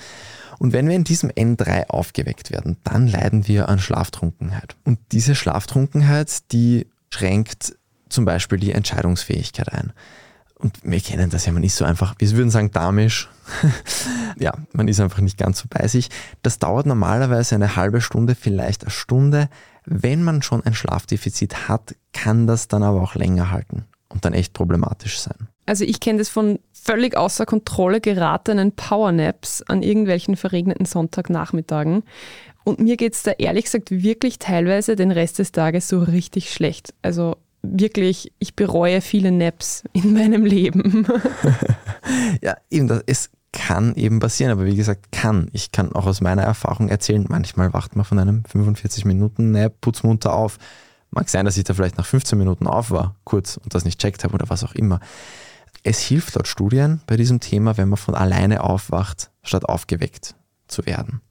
Und 0.61 0.73
wenn 0.73 0.87
wir 0.87 0.95
in 0.95 1.03
diesem 1.03 1.31
N3 1.31 1.87
aufgeweckt 1.87 2.51
werden, 2.51 2.77
dann 2.83 3.07
leiden 3.07 3.47
wir 3.47 3.67
an 3.67 3.79
Schlaftrunkenheit. 3.79 4.75
Und 4.83 4.99
diese 5.11 5.33
Schlaftrunkenheit, 5.33 6.51
die 6.51 6.85
schränkt 7.09 7.75
zum 8.09 8.25
Beispiel 8.25 8.59
die 8.59 8.71
Entscheidungsfähigkeit 8.71 9.73
ein. 9.73 9.91
Und 10.59 10.77
wir 10.83 11.01
kennen 11.01 11.31
das 11.31 11.47
ja, 11.47 11.51
man 11.51 11.63
ist 11.63 11.77
so 11.77 11.83
einfach, 11.83 12.13
wir 12.19 12.29
würden 12.33 12.51
sagen, 12.51 12.69
damisch. 12.69 13.27
ja, 14.37 14.53
man 14.71 14.87
ist 14.87 14.99
einfach 14.99 15.21
nicht 15.21 15.39
ganz 15.39 15.57
so 15.57 15.65
bei 15.67 15.87
sich. 15.87 16.09
Das 16.43 16.59
dauert 16.59 16.85
normalerweise 16.85 17.55
eine 17.55 17.75
halbe 17.75 17.99
Stunde, 17.99 18.35
vielleicht 18.35 18.83
eine 18.83 18.91
Stunde. 18.91 19.49
Wenn 19.85 20.21
man 20.21 20.43
schon 20.43 20.63
ein 20.63 20.75
Schlafdefizit 20.75 21.69
hat, 21.69 21.95
kann 22.13 22.45
das 22.45 22.67
dann 22.67 22.83
aber 22.83 23.01
auch 23.01 23.15
länger 23.15 23.49
halten 23.49 23.85
und 24.09 24.25
dann 24.25 24.33
echt 24.33 24.53
problematisch 24.53 25.21
sein. 25.21 25.47
Also 25.71 25.85
ich 25.85 26.01
kenne 26.01 26.19
das 26.19 26.27
von 26.27 26.59
völlig 26.73 27.15
außer 27.15 27.45
Kontrolle 27.45 28.01
geratenen 28.01 28.73
Powernaps 28.73 29.61
an 29.61 29.83
irgendwelchen 29.83 30.35
verregneten 30.35 30.85
Sonntagnachmittagen. 30.85 32.03
Und 32.65 32.79
mir 32.81 32.97
geht 32.97 33.13
es 33.13 33.23
da 33.23 33.31
ehrlich 33.31 33.63
gesagt 33.63 33.89
wirklich 33.89 34.37
teilweise 34.37 34.97
den 34.97 35.11
Rest 35.11 35.39
des 35.39 35.53
Tages 35.53 35.87
so 35.87 35.99
richtig 35.99 36.51
schlecht. 36.51 36.93
Also 37.01 37.37
wirklich, 37.61 38.33
ich 38.39 38.57
bereue 38.57 38.99
viele 38.99 39.31
Naps 39.31 39.85
in 39.93 40.11
meinem 40.17 40.43
Leben. 40.43 41.07
ja, 42.41 42.57
eben, 42.69 42.89
das, 42.89 43.03
es 43.05 43.29
kann 43.53 43.95
eben 43.95 44.19
passieren, 44.19 44.51
aber 44.51 44.65
wie 44.65 44.75
gesagt, 44.75 45.13
kann. 45.13 45.47
Ich 45.53 45.71
kann 45.71 45.93
auch 45.93 46.05
aus 46.05 46.19
meiner 46.19 46.43
Erfahrung 46.43 46.89
erzählen, 46.89 47.25
manchmal 47.29 47.71
wacht 47.71 47.95
man 47.95 48.03
von 48.03 48.19
einem 48.19 48.43
45-Minuten-Nap 48.53 49.79
putzmunter 49.79 50.33
auf. 50.33 50.57
Mag 51.11 51.29
sein, 51.29 51.45
dass 51.45 51.55
ich 51.55 51.63
da 51.63 51.73
vielleicht 51.73 51.97
nach 51.97 52.05
15 52.05 52.37
Minuten 52.37 52.67
auf 52.67 52.91
war, 52.91 53.15
kurz, 53.23 53.55
und 53.55 53.73
das 53.73 53.85
nicht 53.85 54.01
checkt 54.01 54.25
habe 54.25 54.33
oder 54.33 54.49
was 54.49 54.65
auch 54.65 54.75
immer. 54.75 54.99
Es 55.83 55.99
hilft 55.99 56.35
laut 56.35 56.47
Studien 56.47 57.01
bei 57.07 57.17
diesem 57.17 57.39
Thema, 57.39 57.77
wenn 57.77 57.89
man 57.89 57.97
von 57.97 58.15
alleine 58.15 58.63
aufwacht, 58.63 59.31
statt 59.43 59.65
aufgeweckt 59.65 60.35
zu 60.67 60.85
werden. 60.85 61.21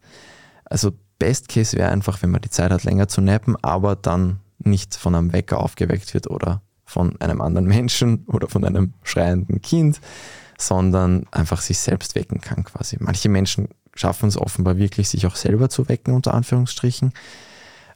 Also 0.65 0.93
Best 1.19 1.49
Case 1.49 1.77
wäre 1.77 1.91
einfach, 1.91 2.23
wenn 2.23 2.31
man 2.31 2.41
die 2.41 2.51
Zeit 2.51 2.71
hat, 2.71 2.85
länger 2.85 3.09
zu 3.09 3.21
nappen, 3.21 3.57
aber 3.63 3.95
dann 3.95 4.41
nicht 4.59 4.97
von 4.97 5.15
einem 5.15 5.33
Wecker 5.33 5.59
aufgeweckt 5.61 6.15
wird 6.15 6.29
oder 6.29 6.63
von 6.85 7.21
einem 7.21 7.41
anderen 7.41 7.67
Menschen 7.67 8.25
oder 8.27 8.49
von 8.49 8.65
einem 8.65 8.95
schreienden 9.03 9.63
Kind, 9.63 10.01
sondern 10.59 11.27
einfach 11.31 11.61
sich 11.61 11.79
selbst 11.79 12.15
wecken 12.15 12.41
kann 12.41 12.65
quasi. 12.65 12.97
Manche 12.99 13.29
Menschen 13.29 13.69
schaffen 13.95 14.29
es 14.29 14.37
offenbar 14.37 14.77
wirklich, 14.77 15.09
sich 15.09 15.27
auch 15.27 15.37
selber 15.37 15.69
zu 15.69 15.89
wecken, 15.89 16.15
unter 16.15 16.35
Anführungsstrichen. 16.35 17.13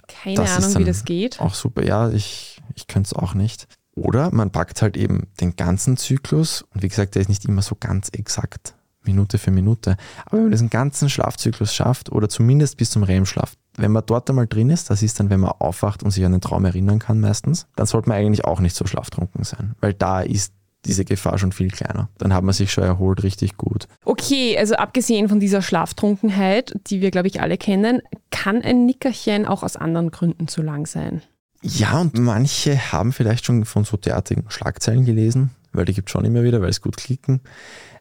Keine 0.07 0.37
das 0.37 0.57
Ahnung, 0.57 0.81
wie 0.81 0.85
das 0.85 1.05
geht. 1.05 1.41
Auch 1.41 1.55
super, 1.55 1.85
ja, 1.85 2.11
ich, 2.11 2.61
ich 2.75 2.87
könnte 2.87 3.09
es 3.09 3.13
auch 3.15 3.35
nicht. 3.35 3.67
Oder 3.95 4.33
man 4.33 4.51
packt 4.51 4.83
halt 4.83 4.97
eben 4.97 5.29
den 5.41 5.57
ganzen 5.57 5.97
Zyklus 5.97 6.63
und 6.75 6.83
wie 6.83 6.89
gesagt, 6.89 7.15
der 7.15 7.23
ist 7.23 7.29
nicht 7.29 7.45
immer 7.45 7.63
so 7.63 7.77
ganz 7.79 8.09
exakt, 8.11 8.75
Minute 9.05 9.39
für 9.39 9.51
Minute. 9.51 9.97
Aber 10.27 10.39
wenn 10.39 10.45
man 10.45 10.53
diesen 10.53 10.71
ganzen 10.71 11.09
Schlafzyklus 11.09 11.75
schafft 11.75 12.11
oder 12.11 12.29
zumindest 12.29 12.77
bis 12.77 12.91
zum 12.91 13.03
REM-Schlaf, 13.03 13.55
wenn 13.77 13.93
man 13.93 14.03
dort 14.07 14.29
einmal 14.31 14.47
drin 14.47 14.71
ist, 14.71 14.91
das 14.91 15.03
ist 15.03 15.21
dann, 15.21 15.31
wenn 15.31 15.41
man 15.41 15.53
aufwacht 15.59 16.03
und 16.03 16.11
sich 16.11 16.25
an 16.25 16.33
den 16.33 16.41
Traum 16.41 16.65
erinnern 16.65 16.99
kann 16.99 17.21
meistens, 17.21 17.67
dann 17.77 17.87
sollte 17.87 18.09
man 18.09 18.19
eigentlich 18.19 18.45
auch 18.45 18.61
nicht 18.61 18.75
so 18.75 18.87
schlaftrunken 18.87 19.45
sein, 19.45 19.75
weil 19.81 19.95
da 19.95 20.21
ist 20.21 20.53
diese 20.85 21.05
Gefahr 21.05 21.39
schon 21.39 21.53
viel 21.53 21.71
kleiner. 21.71 22.09
Dann 22.19 22.35
hat 22.35 22.45
man 22.45 22.53
sich 22.53 22.71
schon 22.73 22.85
erholt 22.85 23.23
richtig 23.23 23.57
gut. 23.57 23.89
Okay, 24.05 24.57
also 24.59 24.75
abgesehen 24.75 25.29
von 25.29 25.41
dieser 25.41 25.63
Schlaftrunkenheit, 25.63 26.79
die 26.89 27.01
wir, 27.01 27.11
glaube 27.11 27.29
ich, 27.29 27.41
alle 27.41 27.57
kennen, 27.57 28.03
kann 28.31 28.61
ein 28.61 28.85
Nickerchen 28.85 29.47
auch 29.47 29.63
aus 29.63 29.77
anderen 29.77 30.11
Gründen 30.11 30.47
zu 30.47 30.63
lang 30.63 30.87
sein. 30.87 31.23
Ja, 31.67 31.99
und 31.99 32.19
manche 32.19 32.93
haben 32.93 33.11
vielleicht 33.15 33.47
schon 33.47 33.65
von 33.65 33.85
so 33.85 33.97
derartigen 33.97 34.45
Schlagzeilen 34.49 35.07
gelesen, 35.07 35.51
weil 35.73 35.87
die 35.87 35.95
gibt 35.95 36.11
es 36.11 36.13
schon 36.13 36.27
immer 36.27 36.43
wieder, 36.43 36.61
weil 36.61 36.69
es 36.69 36.83
gut 36.83 36.99
klicken. 36.99 37.41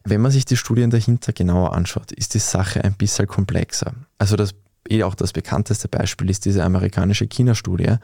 Wenn 0.04 0.20
man 0.20 0.30
sich 0.30 0.44
die 0.44 0.58
Studien 0.58 0.90
dahinter 0.90 1.32
genauer 1.32 1.72
anschaut, 1.72 2.12
ist 2.12 2.34
die 2.34 2.40
Sache 2.40 2.84
ein 2.84 2.92
bisschen 2.92 3.26
komplexer. 3.26 3.94
Also 4.18 4.36
das 4.36 4.54
eh 4.86 5.02
auch 5.02 5.14
das 5.14 5.32
bekannteste 5.32 5.88
Beispiel 5.88 6.28
ist 6.28 6.44
diese 6.44 6.62
amerikanische 6.62 7.26
China-Studie. 7.26 7.94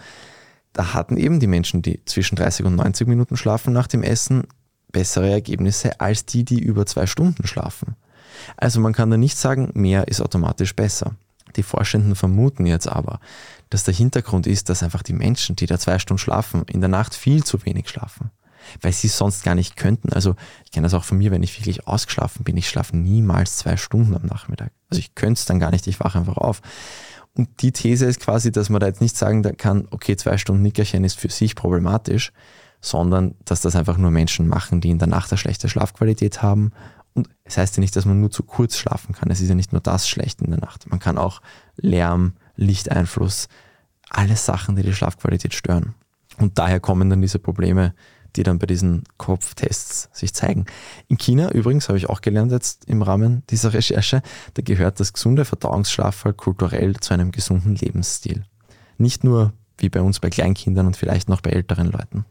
Da 0.72 0.94
hatten 0.94 1.18
eben 1.18 1.40
die 1.40 1.46
Menschen, 1.46 1.82
die 1.82 2.02
zwischen 2.06 2.36
30 2.36 2.64
und 2.64 2.76
90 2.76 3.06
Minuten 3.06 3.36
schlafen 3.36 3.74
nach 3.74 3.86
dem 3.86 4.02
Essen, 4.02 4.44
bessere 4.92 5.30
Ergebnisse 5.30 6.00
als 6.00 6.24
die, 6.24 6.42
die 6.42 6.58
über 6.58 6.86
zwei 6.86 7.06
Stunden 7.06 7.46
schlafen. 7.46 7.96
Also 8.56 8.80
man 8.80 8.94
kann 8.94 9.10
da 9.10 9.18
nicht 9.18 9.36
sagen, 9.36 9.72
mehr 9.74 10.08
ist 10.08 10.22
automatisch 10.22 10.74
besser. 10.74 11.16
Die 11.56 11.62
Forschenden 11.62 12.14
vermuten 12.14 12.66
jetzt 12.66 12.88
aber, 12.88 13.20
dass 13.70 13.84
der 13.84 13.94
Hintergrund 13.94 14.46
ist, 14.46 14.68
dass 14.68 14.82
einfach 14.82 15.02
die 15.02 15.12
Menschen, 15.12 15.56
die 15.56 15.66
da 15.66 15.78
zwei 15.78 15.98
Stunden 15.98 16.18
schlafen, 16.18 16.64
in 16.66 16.80
der 16.80 16.88
Nacht 16.88 17.14
viel 17.14 17.44
zu 17.44 17.64
wenig 17.64 17.88
schlafen. 17.88 18.30
Weil 18.82 18.92
sie 18.92 19.06
es 19.06 19.16
sonst 19.16 19.42
gar 19.42 19.54
nicht 19.54 19.76
könnten. 19.76 20.12
Also 20.12 20.36
ich 20.64 20.70
kenne 20.70 20.84
das 20.84 20.94
auch 20.94 21.04
von 21.04 21.18
mir, 21.18 21.30
wenn 21.30 21.42
ich 21.42 21.58
wirklich 21.58 21.86
ausgeschlafen 21.86 22.44
bin, 22.44 22.56
ich 22.56 22.68
schlafe 22.68 22.96
niemals 22.96 23.56
zwei 23.56 23.76
Stunden 23.76 24.14
am 24.14 24.26
Nachmittag. 24.26 24.72
Also 24.90 25.00
ich 25.00 25.14
könnte 25.14 25.38
es 25.38 25.46
dann 25.46 25.60
gar 25.60 25.70
nicht, 25.70 25.86
ich 25.86 26.00
wache 26.00 26.18
einfach 26.18 26.36
auf. 26.36 26.60
Und 27.36 27.62
die 27.62 27.72
These 27.72 28.06
ist 28.06 28.20
quasi, 28.20 28.52
dass 28.52 28.68
man 28.68 28.80
da 28.80 28.86
jetzt 28.86 29.00
nicht 29.00 29.16
sagen 29.16 29.42
kann, 29.56 29.88
okay, 29.90 30.16
zwei 30.16 30.36
Stunden 30.36 30.62
Nickerchen 30.62 31.04
ist 31.04 31.18
für 31.18 31.30
sich 31.30 31.54
problematisch, 31.54 32.32
sondern 32.80 33.34
dass 33.44 33.60
das 33.60 33.76
einfach 33.76 33.98
nur 33.98 34.10
Menschen 34.10 34.48
machen, 34.48 34.80
die 34.80 34.90
in 34.90 34.98
der 34.98 35.08
Nacht 35.08 35.30
eine 35.30 35.38
schlechte 35.38 35.68
Schlafqualität 35.68 36.42
haben. 36.42 36.72
Und 37.14 37.28
es 37.44 37.56
heißt 37.56 37.76
ja 37.76 37.80
nicht, 37.80 37.96
dass 37.96 38.04
man 38.04 38.20
nur 38.20 38.30
zu 38.30 38.42
kurz 38.42 38.76
schlafen 38.76 39.14
kann. 39.14 39.30
Es 39.30 39.40
ist 39.40 39.48
ja 39.48 39.54
nicht 39.54 39.72
nur 39.72 39.80
das 39.80 40.08
schlecht 40.08 40.40
in 40.42 40.50
der 40.50 40.60
Nacht. 40.60 40.88
Man 40.88 41.00
kann 41.00 41.18
auch 41.18 41.42
Lärm, 41.76 42.34
Lichteinfluss, 42.56 43.48
alles 44.08 44.44
Sachen, 44.44 44.76
die 44.76 44.82
die 44.82 44.92
Schlafqualität 44.92 45.54
stören. 45.54 45.94
Und 46.38 46.58
daher 46.58 46.80
kommen 46.80 47.10
dann 47.10 47.20
diese 47.20 47.38
Probleme, 47.38 47.94
die 48.36 48.42
dann 48.42 48.58
bei 48.58 48.66
diesen 48.66 49.04
Kopftests 49.16 50.08
sich 50.12 50.32
zeigen. 50.34 50.66
In 51.08 51.18
China 51.18 51.50
übrigens 51.50 51.88
habe 51.88 51.98
ich 51.98 52.08
auch 52.08 52.20
gelernt 52.20 52.52
jetzt 52.52 52.84
im 52.86 53.02
Rahmen 53.02 53.42
dieser 53.50 53.72
Recherche, 53.72 54.22
da 54.54 54.62
gehört 54.62 55.00
das 55.00 55.12
gesunde 55.12 55.44
Verdauungsschlaf 55.44 56.24
halt 56.24 56.36
kulturell 56.36 56.96
zu 56.96 57.14
einem 57.14 57.32
gesunden 57.32 57.74
Lebensstil. 57.74 58.44
Nicht 58.98 59.24
nur 59.24 59.52
wie 59.78 59.88
bei 59.88 60.00
uns 60.00 60.20
bei 60.20 60.30
Kleinkindern 60.30 60.86
und 60.86 60.96
vielleicht 60.96 61.28
noch 61.28 61.40
bei 61.40 61.50
älteren 61.50 61.90
Leuten. 61.90 62.24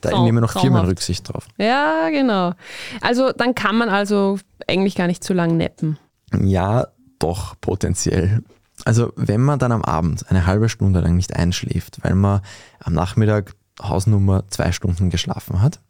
Da 0.00 0.10
Traum, 0.10 0.24
nehmen 0.24 0.38
wir 0.38 0.42
noch 0.42 0.60
viermal 0.60 0.84
Rücksicht 0.84 1.28
drauf. 1.28 1.46
Ja, 1.56 2.08
genau. 2.10 2.52
Also 3.00 3.32
dann 3.32 3.54
kann 3.54 3.76
man 3.76 3.88
also 3.88 4.38
eigentlich 4.66 4.94
gar 4.94 5.06
nicht 5.06 5.24
zu 5.24 5.34
lang 5.34 5.56
neppen. 5.56 5.98
Ja, 6.40 6.88
doch, 7.18 7.56
potenziell. 7.60 8.42
Also 8.84 9.12
wenn 9.16 9.40
man 9.40 9.58
dann 9.58 9.72
am 9.72 9.82
Abend 9.82 10.30
eine 10.30 10.46
halbe 10.46 10.68
Stunde 10.68 11.00
lang 11.00 11.16
nicht 11.16 11.34
einschläft, 11.34 11.98
weil 12.02 12.14
man 12.14 12.42
am 12.78 12.92
Nachmittag 12.92 13.54
Hausnummer 13.82 14.44
zwei 14.48 14.72
Stunden 14.72 15.10
geschlafen 15.10 15.60
hat, 15.60 15.80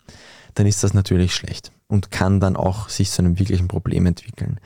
dann 0.55 0.67
ist 0.67 0.83
das 0.83 0.95
natürlich 0.95 1.35
schlecht 1.35 1.73
und 1.87 2.11
kann 2.11 2.41
dann 2.41 2.57
auch 2.57 2.89
sich 2.89 3.11
zu 3.11 3.23
einem 3.23 3.39
wirklichen 3.39 3.69
Problem 3.69 4.07
entwickeln. 4.07 4.59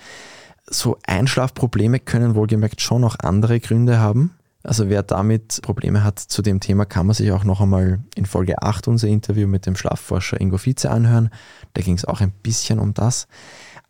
So 0.66 0.98
Einschlafprobleme 1.06 2.00
können 2.00 2.34
wohlgemerkt 2.34 2.80
schon 2.80 3.02
noch 3.02 3.18
andere 3.18 3.60
Gründe 3.60 3.98
haben. 3.98 4.34
Also 4.64 4.88
wer 4.88 5.02
damit 5.02 5.60
Probleme 5.62 6.04
hat 6.04 6.18
zu 6.18 6.40
dem 6.42 6.60
Thema, 6.60 6.84
kann 6.84 7.06
man 7.06 7.14
sich 7.14 7.32
auch 7.32 7.44
noch 7.44 7.60
einmal 7.60 8.00
in 8.14 8.26
Folge 8.26 8.62
8 8.62 8.88
unser 8.88 9.08
Interview 9.08 9.48
mit 9.48 9.66
dem 9.66 9.76
Schlafforscher 9.76 10.40
Ingo 10.40 10.58
Vize 10.58 10.90
anhören. 10.90 11.30
Da 11.74 11.82
ging 11.82 11.96
es 11.96 12.04
auch 12.04 12.20
ein 12.20 12.30
bisschen 12.30 12.78
um 12.78 12.94
das. 12.94 13.26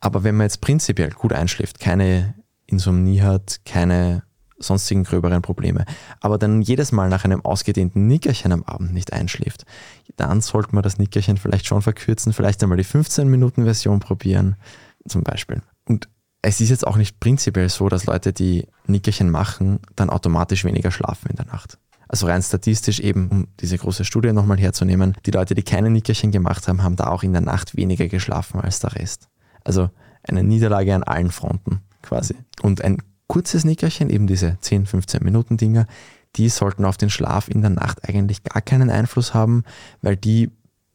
Aber 0.01 0.25
wenn 0.25 0.37
man 0.37 0.47
jetzt 0.47 0.61
prinzipiell 0.61 1.11
gut 1.11 1.33
einschläft, 1.33 1.79
keine 1.79 2.35
Insomnie 2.67 3.23
hat, 3.23 3.61
keine 3.65 4.23
sonstigen 4.59 5.05
gröberen 5.05 5.43
Probleme, 5.43 5.85
aber 6.21 6.39
dann 6.39 6.63
jedes 6.63 6.93
Mal 6.93 7.09
nach 7.09 7.25
einem 7.25 7.45
ausgedehnten 7.45 8.07
Nickerchen 8.07 8.53
am 8.53 8.63
Abend 8.63 8.93
nicht 8.93 9.13
einschläft, 9.13 9.65
dann 10.17 10.41
sollte 10.41 10.75
man 10.75 10.83
das 10.83 10.99
Nickerchen 10.99 11.37
vielleicht 11.37 11.67
schon 11.67 11.83
verkürzen, 11.83 12.33
vielleicht 12.33 12.63
einmal 12.63 12.79
die 12.79 12.85
15-Minuten-Version 12.85 14.01
probieren, 14.01 14.57
zum 15.07 15.23
Beispiel. 15.25 15.63
Und 15.87 16.09
es 16.43 16.61
ist 16.61 16.71
jetzt 16.71 16.87
auch 16.87 16.97
nicht 16.97 17.21
prinzipiell 17.21 17.69
so, 17.69 17.89
dass 17.89 18.07
Leute, 18.07 18.33
die 18.33 18.67
Nickerchen 18.87 19.31
machen, 19.31 19.79
dann 19.95 20.11
automatisch 20.11 20.65
weniger 20.65 20.91
schlafen 20.91 21.31
in 21.31 21.37
der 21.37 21.47
Nacht. 21.47 21.79
Also 22.09 22.27
rein 22.27 22.43
statistisch 22.43 23.01
eben, 23.01 23.29
um 23.29 23.49
diese 23.61 23.79
große 23.79 24.05
Studie 24.05 24.33
nochmal 24.33 24.59
herzunehmen, 24.59 25.17
die 25.25 25.31
Leute, 25.31 25.55
die 25.55 25.63
keine 25.63 25.89
Nickerchen 25.89 26.31
gemacht 26.31 26.69
haben, 26.69 26.83
haben 26.83 26.97
da 26.97 27.07
auch 27.07 27.23
in 27.23 27.33
der 27.33 27.41
Nacht 27.41 27.77
weniger 27.77 28.09
geschlafen 28.09 28.61
als 28.61 28.81
der 28.81 28.97
Rest. 28.97 29.29
Also 29.65 29.89
eine 30.25 30.43
Niederlage 30.43 30.95
an 30.95 31.05
allen 31.05 31.31
Fronten 31.31 31.81
quasi. 32.03 32.35
Und 32.61 32.83
ein 32.83 32.99
kurzes 33.29 33.65
Nickerchen, 33.65 34.11
eben 34.11 34.27
diese 34.27 34.59
10, 34.61 34.85
15 34.85 35.25
Minuten 35.25 35.57
Dinger, 35.57 35.87
die 36.37 36.49
sollten 36.49 36.85
auf 36.85 36.97
den 36.97 37.09
Schlaf 37.09 37.49
in 37.49 37.63
der 37.63 37.71
Nacht 37.71 38.07
eigentlich 38.07 38.43
gar 38.43 38.61
keinen 38.61 38.91
Einfluss 38.91 39.33
haben, 39.33 39.63
weil 40.03 40.17
die 40.17 40.51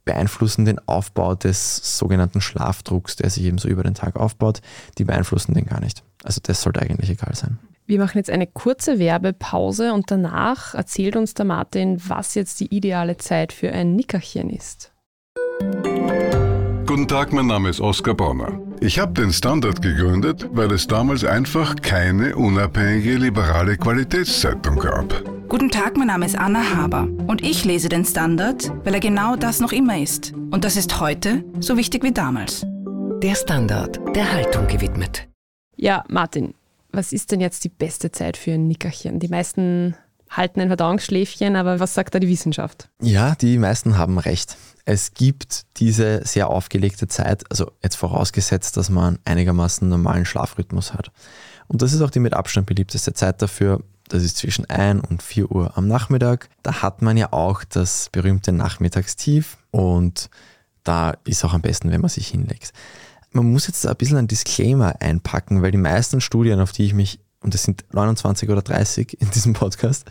beeinflussen 0.07 0.65
den 0.65 0.79
Aufbau 0.87 1.35
des 1.35 1.97
sogenannten 1.99 2.41
Schlafdrucks, 2.41 3.15
der 3.15 3.29
sich 3.29 3.43
eben 3.43 3.59
so 3.59 3.67
über 3.67 3.83
den 3.83 3.93
Tag 3.93 4.15
aufbaut. 4.15 4.61
Die 4.97 5.03
beeinflussen 5.03 5.53
den 5.53 5.65
gar 5.65 5.79
nicht. 5.79 6.03
Also 6.23 6.41
das 6.41 6.63
sollte 6.63 6.81
eigentlich 6.81 7.11
egal 7.11 7.35
sein. 7.35 7.59
Wir 7.85 7.99
machen 7.99 8.17
jetzt 8.17 8.29
eine 8.29 8.47
kurze 8.47 8.99
Werbepause 8.99 9.93
und 9.93 10.09
danach 10.11 10.73
erzählt 10.73 11.15
uns 11.15 11.35
der 11.35 11.45
Martin, 11.45 12.01
was 12.07 12.35
jetzt 12.35 12.59
die 12.59 12.75
ideale 12.75 13.17
Zeit 13.17 13.53
für 13.53 13.71
ein 13.71 13.95
Nickerchen 13.95 14.49
ist. 14.49 14.91
Guten 16.85 17.07
Tag, 17.07 17.31
mein 17.31 17.47
Name 17.47 17.69
ist 17.69 17.79
Oskar 17.79 18.13
Bonner. 18.13 18.59
Ich 18.79 18.99
habe 18.99 19.13
den 19.13 19.31
Standard 19.31 19.81
gegründet, 19.81 20.49
weil 20.51 20.71
es 20.71 20.87
damals 20.87 21.23
einfach 21.23 21.75
keine 21.75 22.35
unabhängige 22.35 23.15
liberale 23.15 23.77
Qualitätszeitung 23.77 24.79
gab. 24.79 25.36
Guten 25.49 25.69
Tag, 25.69 25.95
mein 25.95 26.07
Name 26.07 26.25
ist 26.25 26.37
Anna 26.37 26.75
Haber 26.75 27.07
und 27.27 27.41
ich 27.41 27.63
lese 27.63 27.87
den 27.87 28.03
Standard, 28.03 28.69
weil 28.83 28.93
er 28.93 28.99
genau 28.99 29.35
das 29.35 29.59
noch 29.59 29.71
immer 29.71 29.97
ist. 29.97 30.33
Und 30.33 30.65
das 30.65 30.75
ist 30.75 30.99
heute 30.99 31.45
so 31.59 31.77
wichtig 31.77 32.03
wie 32.03 32.11
damals. 32.11 32.65
Der 33.23 33.35
Standard, 33.35 33.99
der 34.15 34.31
Haltung 34.31 34.67
gewidmet. 34.67 35.27
Ja, 35.75 36.03
Martin, 36.09 36.53
was 36.91 37.13
ist 37.13 37.31
denn 37.31 37.39
jetzt 37.39 37.63
die 37.63 37.69
beste 37.69 38.11
Zeit 38.11 38.35
für 38.35 38.51
ein 38.51 38.67
Nickerchen? 38.67 39.19
Die 39.19 39.29
meisten 39.29 39.95
halten 40.29 40.59
ein 40.59 40.67
Verdauungsschläfchen, 40.67 41.55
aber 41.55 41.79
was 41.79 41.93
sagt 41.93 42.13
da 42.13 42.19
die 42.19 42.27
Wissenschaft? 42.27 42.89
Ja, 43.01 43.35
die 43.35 43.57
meisten 43.57 43.97
haben 43.97 44.19
recht 44.19 44.57
es 44.87 45.13
gibt 45.13 45.65
diese 45.77 46.21
sehr 46.23 46.49
aufgelegte 46.49 47.09
Zeit, 47.09 47.43
also 47.51 47.73
jetzt 47.83 47.97
vorausgesetzt, 47.97 48.77
dass 48.77 48.89
man 48.89 49.19
einigermaßen 49.25 49.87
normalen 49.87 50.23
Schlafrhythmus 50.23 50.93
hat. 50.93 51.11
Und 51.67 51.81
das 51.81 51.91
ist 51.91 52.01
auch 52.01 52.09
die 52.09 52.21
mit 52.21 52.33
Abstand 52.33 52.67
beliebteste 52.67 53.11
Zeit 53.13 53.41
dafür. 53.41 53.81
Das 54.09 54.23
ist 54.23 54.37
zwischen 54.37 54.69
1 54.69 55.07
und 55.09 55.21
4 55.21 55.51
Uhr 55.51 55.77
am 55.77 55.87
Nachmittag. 55.87 56.49
Da 56.63 56.81
hat 56.81 57.01
man 57.01 57.17
ja 57.17 57.33
auch 57.33 57.63
das 57.63 58.09
berühmte 58.11 58.51
Nachmittagstief 58.51 59.57
und 59.71 60.29
da 60.83 61.17
ist 61.25 61.43
auch 61.43 61.53
am 61.53 61.61
besten, 61.61 61.91
wenn 61.91 62.01
man 62.01 62.09
sich 62.09 62.27
hinlegt. 62.27 62.71
Man 63.31 63.51
muss 63.51 63.67
jetzt 63.67 63.85
ein 63.85 63.95
bisschen 63.97 64.17
ein 64.17 64.27
Disclaimer 64.27 64.95
einpacken, 65.01 65.61
weil 65.61 65.71
die 65.71 65.77
meisten 65.77 66.21
Studien, 66.21 66.59
auf 66.61 66.71
die 66.71 66.85
ich 66.85 66.93
mich, 66.93 67.19
und 67.41 67.53
es 67.53 67.63
sind 67.63 67.85
29 67.91 68.49
oder 68.49 68.61
30 68.61 69.21
in 69.21 69.29
diesem 69.31 69.53
Podcast, 69.53 70.05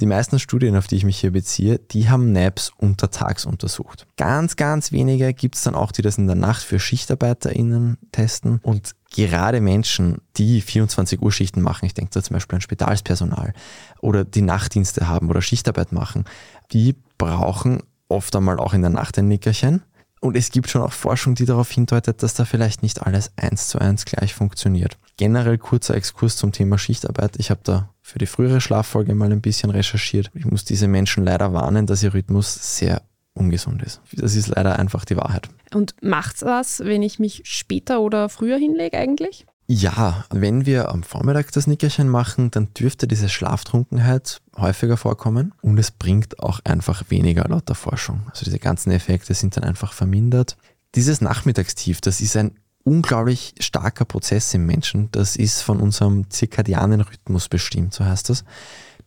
die 0.00 0.06
meisten 0.06 0.38
Studien, 0.38 0.76
auf 0.76 0.86
die 0.86 0.96
ich 0.96 1.04
mich 1.04 1.18
hier 1.18 1.30
beziehe, 1.30 1.78
die 1.78 2.08
haben 2.08 2.32
Naps 2.32 2.72
untertags 2.76 3.44
untersucht. 3.44 4.06
Ganz, 4.16 4.56
ganz 4.56 4.92
wenige 4.92 5.34
gibt 5.34 5.56
es 5.56 5.62
dann 5.62 5.74
auch, 5.74 5.92
die 5.92 6.02
das 6.02 6.16
in 6.16 6.26
der 6.26 6.36
Nacht 6.36 6.62
für 6.62 6.80
SchichtarbeiterInnen 6.80 7.98
testen. 8.10 8.60
Und 8.62 8.94
gerade 9.10 9.60
Menschen, 9.60 10.20
die 10.36 10.60
24 10.60 11.20
Uhr 11.20 11.32
Schichten 11.32 11.60
machen, 11.60 11.86
ich 11.86 11.94
denke 11.94 12.10
da 12.12 12.22
zum 12.22 12.34
Beispiel 12.34 12.56
an 12.56 12.62
Spitalspersonal 12.62 13.52
oder 14.00 14.24
die 14.24 14.42
Nachtdienste 14.42 15.08
haben 15.08 15.28
oder 15.28 15.42
Schichtarbeit 15.42 15.92
machen, 15.92 16.24
die 16.72 16.94
brauchen 17.18 17.82
oft 18.08 18.34
einmal 18.34 18.58
auch 18.58 18.74
in 18.74 18.82
der 18.82 18.90
Nacht 18.90 19.18
ein 19.18 19.28
Nickerchen. 19.28 19.82
Und 20.22 20.36
es 20.36 20.50
gibt 20.50 20.68
schon 20.68 20.82
auch 20.82 20.92
Forschung, 20.92 21.34
die 21.34 21.46
darauf 21.46 21.70
hindeutet, 21.70 22.22
dass 22.22 22.34
da 22.34 22.44
vielleicht 22.44 22.82
nicht 22.82 23.02
alles 23.02 23.32
eins 23.36 23.68
zu 23.68 23.78
eins 23.78 24.04
gleich 24.04 24.34
funktioniert. 24.34 24.98
Generell 25.16 25.56
kurzer 25.56 25.94
Exkurs 25.94 26.36
zum 26.36 26.52
Thema 26.52 26.76
Schichtarbeit. 26.76 27.36
Ich 27.38 27.50
habe 27.50 27.60
da 27.64 27.88
für 28.02 28.18
die 28.18 28.26
frühere 28.26 28.60
Schlaffolge 28.60 29.14
mal 29.14 29.32
ein 29.32 29.40
bisschen 29.40 29.70
recherchiert. 29.70 30.30
Ich 30.34 30.44
muss 30.44 30.64
diese 30.66 30.88
Menschen 30.88 31.24
leider 31.24 31.54
warnen, 31.54 31.86
dass 31.86 32.02
ihr 32.02 32.12
Rhythmus 32.12 32.76
sehr 32.76 33.02
ungesund 33.34 33.82
ist. 33.82 34.00
Das 34.12 34.34
ist 34.34 34.48
leider 34.48 34.78
einfach 34.78 35.04
die 35.04 35.16
Wahrheit. 35.16 35.48
Und 35.74 35.94
macht's 36.02 36.42
was, 36.42 36.80
wenn 36.80 37.02
ich 37.02 37.18
mich 37.18 37.42
später 37.44 38.00
oder 38.00 38.28
früher 38.28 38.58
hinlege 38.58 38.98
eigentlich? 38.98 39.46
Ja, 39.72 40.24
wenn 40.30 40.66
wir 40.66 40.88
am 40.88 41.04
Vormittag 41.04 41.52
das 41.52 41.68
Nickerchen 41.68 42.08
machen, 42.08 42.50
dann 42.50 42.74
dürfte 42.74 43.06
diese 43.06 43.28
Schlaftrunkenheit 43.28 44.40
häufiger 44.56 44.96
vorkommen 44.96 45.54
und 45.62 45.78
es 45.78 45.92
bringt 45.92 46.40
auch 46.40 46.58
einfach 46.64 47.04
weniger 47.08 47.44
laut 47.44 47.68
der 47.68 47.76
Forschung. 47.76 48.22
Also 48.30 48.44
diese 48.44 48.58
ganzen 48.58 48.90
Effekte 48.90 49.32
sind 49.32 49.56
dann 49.56 49.62
einfach 49.62 49.92
vermindert. 49.92 50.56
Dieses 50.96 51.20
Nachmittagstief, 51.20 52.00
das 52.00 52.20
ist 52.20 52.36
ein 52.36 52.56
unglaublich 52.82 53.54
starker 53.60 54.04
Prozess 54.04 54.52
im 54.54 54.66
Menschen. 54.66 55.08
Das 55.12 55.36
ist 55.36 55.62
von 55.62 55.78
unserem 55.78 56.28
zirkadianen 56.30 57.02
Rhythmus 57.02 57.48
bestimmt, 57.48 57.94
so 57.94 58.04
heißt 58.04 58.28
das, 58.28 58.44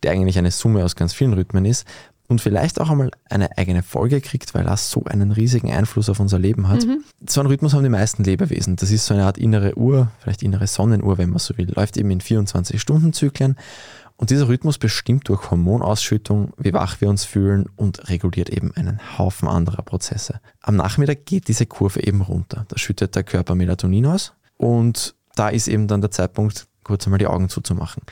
der 0.02 0.12
eigentlich 0.12 0.38
eine 0.38 0.50
Summe 0.50 0.82
aus 0.82 0.96
ganz 0.96 1.12
vielen 1.12 1.34
Rhythmen 1.34 1.66
ist 1.66 1.84
und 2.26 2.40
vielleicht 2.40 2.80
auch 2.80 2.90
einmal 2.90 3.10
eine 3.28 3.56
eigene 3.58 3.82
Folge 3.82 4.20
kriegt, 4.20 4.54
weil 4.54 4.64
das 4.64 4.90
so 4.90 5.04
einen 5.04 5.30
riesigen 5.30 5.70
Einfluss 5.72 6.08
auf 6.08 6.20
unser 6.20 6.38
Leben 6.38 6.68
hat. 6.68 6.86
Mhm. 6.86 7.04
So 7.28 7.40
einen 7.40 7.48
Rhythmus 7.48 7.74
haben 7.74 7.82
die 7.82 7.90
meisten 7.90 8.24
Lebewesen. 8.24 8.76
Das 8.76 8.90
ist 8.90 9.06
so 9.06 9.14
eine 9.14 9.24
Art 9.24 9.36
innere 9.36 9.76
Uhr, 9.76 10.10
vielleicht 10.18 10.42
innere 10.42 10.66
Sonnenuhr, 10.66 11.18
wenn 11.18 11.30
man 11.30 11.38
so 11.38 11.56
will. 11.58 11.70
Läuft 11.74 11.96
eben 11.96 12.10
in 12.10 12.20
24-Stunden-Zyklen. 12.20 13.56
Und 14.16 14.30
dieser 14.30 14.48
Rhythmus 14.48 14.78
bestimmt 14.78 15.28
durch 15.28 15.50
Hormonausschüttung, 15.50 16.52
wie 16.56 16.72
wach 16.72 17.00
wir 17.00 17.08
uns 17.08 17.24
fühlen 17.24 17.66
und 17.76 18.08
reguliert 18.08 18.48
eben 18.48 18.72
einen 18.74 19.00
Haufen 19.18 19.48
anderer 19.48 19.82
Prozesse. 19.82 20.40
Am 20.60 20.76
Nachmittag 20.76 21.26
geht 21.26 21.48
diese 21.48 21.66
Kurve 21.66 22.02
eben 22.02 22.20
runter. 22.20 22.64
Da 22.68 22.78
schüttet 22.78 23.16
der 23.16 23.24
Körper 23.24 23.56
Melatonin 23.56 24.06
aus 24.06 24.32
und 24.56 25.16
da 25.34 25.48
ist 25.48 25.66
eben 25.66 25.88
dann 25.88 26.00
der 26.00 26.12
Zeitpunkt, 26.12 26.68
kurz 26.84 27.06
einmal 27.06 27.18
die 27.18 27.26
Augen 27.26 27.48
zuzumachen. 27.48 28.02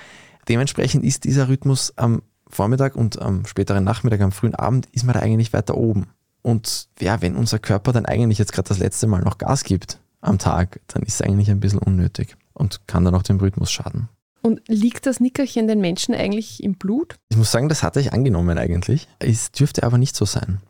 Dementsprechend 0.49 1.05
ist 1.05 1.23
dieser 1.23 1.49
Rhythmus 1.49 1.97
am 1.97 2.23
Vormittag 2.53 2.95
und 2.97 3.21
am 3.21 3.47
späteren 3.47 3.83
Nachmittag, 3.83 4.21
am 4.21 4.31
frühen 4.31 4.55
Abend, 4.55 4.87
ist 4.93 5.05
man 5.05 5.15
da 5.15 5.21
eigentlich 5.21 5.53
weiter 5.53 5.77
oben. 5.77 6.09
Und 6.43 6.89
ja, 7.01 7.23
wenn 7.23 7.37
unser 7.37 7.59
Körper 7.59 7.93
dann 7.93 8.07
eigentlich 8.07 8.39
jetzt 8.39 8.53
gerade 8.53 8.69
das 8.69 8.79
letzte 8.79 9.07
Mal 9.07 9.23
noch 9.23 9.39
Gas 9.39 9.65
gibt 9.65 9.99
am 10.21 10.39
Tag, 10.39 10.81
dann 10.89 11.03
ist 11.03 11.15
es 11.15 11.23
eigentlich 11.23 11.51
ein 11.51 11.61
bisschen 11.61 11.79
unnötig 11.79 12.37
und 12.53 12.87
kann 12.87 13.05
dann 13.05 13.15
auch 13.15 13.23
dem 13.23 13.39
Rhythmus 13.39 13.71
schaden. 13.71 14.09
Und 14.43 14.61
liegt 14.69 15.07
das 15.07 15.21
Nickerchen 15.21 15.69
den 15.69 15.81
Menschen 15.81 16.15
eigentlich 16.15 16.63
im 16.63 16.75
Blut? 16.75 17.15
Ich 17.29 17.37
muss 17.37 17.53
sagen, 17.53 17.69
das 17.69 17.83
hatte 17.83 18.01
ich 18.01 18.13
angenommen 18.13 18.59
eigentlich. 18.59 19.09
Es 19.21 19.53
dürfte 19.53 19.85
aber 19.85 19.99
nicht 19.99 20.17
so 20.17 20.25
sein. 20.25 20.61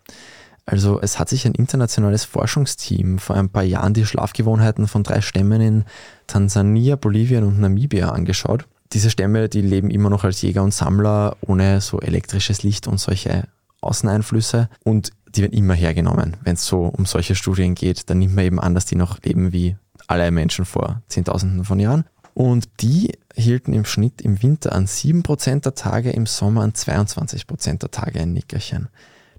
Also 0.66 1.00
es 1.00 1.18
hat 1.18 1.30
sich 1.30 1.46
ein 1.46 1.54
internationales 1.54 2.24
Forschungsteam 2.24 3.18
vor 3.18 3.34
ein 3.34 3.48
paar 3.48 3.64
Jahren 3.64 3.94
die 3.94 4.06
Schlafgewohnheiten 4.06 4.86
von 4.86 5.02
drei 5.02 5.20
Stämmen 5.20 5.60
in 5.60 5.84
Tansania, 6.26 6.96
Bolivien 6.96 7.44
und 7.44 7.58
Namibia 7.58 8.10
angeschaut 8.10 8.66
diese 8.92 9.10
Stämme, 9.10 9.48
die 9.48 9.62
leben 9.62 9.90
immer 9.90 10.10
noch 10.10 10.24
als 10.24 10.42
Jäger 10.42 10.62
und 10.62 10.74
Sammler 10.74 11.36
ohne 11.40 11.80
so 11.80 12.00
elektrisches 12.00 12.62
Licht 12.62 12.86
und 12.86 12.98
solche 12.98 13.48
Außeneinflüsse 13.80 14.68
und 14.84 15.12
die 15.34 15.42
werden 15.42 15.56
immer 15.56 15.74
hergenommen. 15.74 16.36
Wenn 16.42 16.54
es 16.54 16.66
so 16.66 16.84
um 16.84 17.06
solche 17.06 17.34
Studien 17.34 17.74
geht, 17.74 18.10
dann 18.10 18.18
nimmt 18.18 18.34
man 18.34 18.44
eben 18.44 18.60
an, 18.60 18.74
dass 18.74 18.84
die 18.84 18.96
noch 18.96 19.20
leben 19.22 19.52
wie 19.52 19.76
alle 20.06 20.30
Menschen 20.30 20.64
vor 20.64 21.02
Zehntausenden 21.08 21.64
von 21.64 21.80
Jahren. 21.80 22.04
Und 22.34 22.68
die 22.80 23.12
hielten 23.34 23.72
im 23.72 23.84
Schnitt 23.84 24.20
im 24.20 24.42
Winter 24.42 24.72
an 24.72 24.86
7% 24.86 25.60
der 25.60 25.74
Tage, 25.74 26.10
im 26.10 26.26
Sommer 26.26 26.62
an 26.62 26.72
22% 26.72 27.78
der 27.78 27.90
Tage 27.90 28.20
ein 28.20 28.32
Nickerchen. 28.32 28.88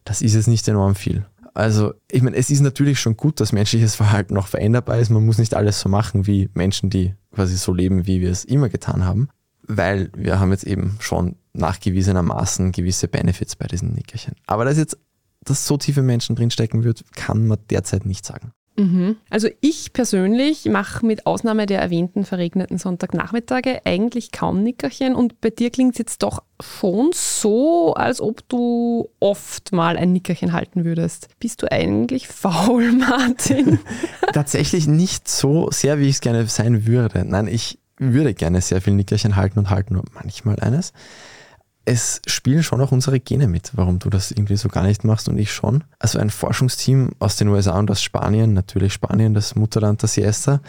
Das 0.04 0.22
ist 0.22 0.34
jetzt 0.34 0.48
nicht 0.48 0.68
enorm 0.68 0.96
viel. 0.96 1.26
Also, 1.54 1.94
ich 2.10 2.24
meine, 2.24 2.36
es 2.36 2.50
ist 2.50 2.62
natürlich 2.62 3.00
schon 3.00 3.16
gut, 3.16 3.40
dass 3.40 3.52
menschliches 3.52 3.96
Verhalten 3.96 4.34
noch 4.34 4.48
veränderbar 4.48 4.98
ist. 4.98 5.12
Man 5.12 5.26
muss 5.26 5.38
nicht 5.38 5.56
alles 5.56 5.80
so 5.80 5.90
machen 5.90 6.26
wie 6.26 6.50
Menschen, 6.56 6.90
die 6.90 7.14
quasi 7.34 7.56
so 7.56 7.74
leben, 7.74 8.08
wie 8.08 8.22
wir 8.22 8.32
es 8.32 8.46
immer 8.46 8.70
getan 8.70 9.06
haben 9.06 9.30
weil 9.68 10.10
wir 10.16 10.40
haben 10.40 10.52
jetzt 10.52 10.66
eben 10.66 10.98
schon 11.00 11.36
nachgewiesenermaßen 11.54 12.72
gewisse 12.72 13.08
Benefits 13.08 13.56
bei 13.56 13.68
diesen 13.68 13.94
Nickerchen. 13.94 14.36
Aber 14.48 14.66
dass 14.66 14.78
jetzt 14.78 14.98
dass 15.46 15.68
so 15.68 15.78
tiefe 15.78 16.02
Menschen 16.02 16.36
drinstecken 16.36 16.84
wird, 16.84 17.04
kann 17.16 17.48
man 17.48 17.60
derzeit 17.70 18.06
nicht 18.06 18.26
sagen. 18.26 18.54
Mhm. 18.76 19.18
Also 19.30 19.50
ich 19.62 19.94
persönlich 19.94 20.66
mache 20.66 21.06
mit 21.06 21.28
Ausnahme 21.28 21.68
der 21.68 21.80
erwähnten 21.80 22.26
verregneten 22.26 22.80
Sonntagnachmittage 22.80 23.82
eigentlich 23.86 24.32
kaum 24.32 24.64
Nickerchen 24.64 25.14
und 25.14 25.40
bei 25.42 25.52
dir 25.52 25.70
klingt 25.70 25.94
es 25.94 26.00
jetzt 26.00 26.24
doch 26.24 26.42
schon 26.60 27.12
so, 27.14 27.94
als 27.94 28.20
ob 28.20 28.48
du 28.50 29.10
oft 29.20 29.74
mal 29.74 29.96
ein 29.96 30.12
Nickerchen 30.12 30.54
halten 30.54 30.86
würdest. 30.86 31.28
Bist 31.40 31.62
du 31.62 31.72
eigentlich 31.72 32.28
faul, 32.30 32.94
Martin? 32.94 33.78
Tatsächlich 34.34 34.88
nicht 34.88 35.28
so 35.28 35.70
sehr, 35.70 36.00
wie 36.00 36.08
ich 36.08 36.16
es 36.16 36.22
gerne 36.22 36.48
sein 36.48 36.88
würde. 36.88 37.26
Nein, 37.26 37.48
ich 37.48 37.78
würde 38.12 38.34
gerne 38.34 38.60
sehr 38.60 38.82
viel 38.82 38.94
Nickerchen 38.94 39.36
halten 39.36 39.60
und 39.60 39.70
halte 39.70 39.94
nur 39.94 40.04
manchmal 40.14 40.60
eines. 40.60 40.92
Es 41.86 42.22
spielen 42.28 42.64
schon 42.64 42.82
auch 42.82 42.92
unsere 42.92 43.20
Gene 43.20 43.48
mit, 43.48 43.72
warum 43.76 44.00
du 44.00 44.10
das 44.10 44.32
irgendwie 44.32 44.56
so 44.56 44.70
gar 44.70 44.84
nicht 44.84 45.04
machst 45.04 45.28
und 45.28 45.38
ich 45.38 45.52
schon. 45.52 45.84
Also 46.00 46.18
ein 46.18 46.30
Forschungsteam 46.30 47.12
aus 47.20 47.36
den 47.36 47.50
USA 47.50 47.78
und 47.78 47.92
aus 47.92 48.02
Spanien, 48.02 48.54
natürlich 48.54 48.94
Spanien, 48.94 49.34
das 49.34 49.56
Mutterland 49.56 50.02
der 50.02 50.10
Siesta. 50.10 50.62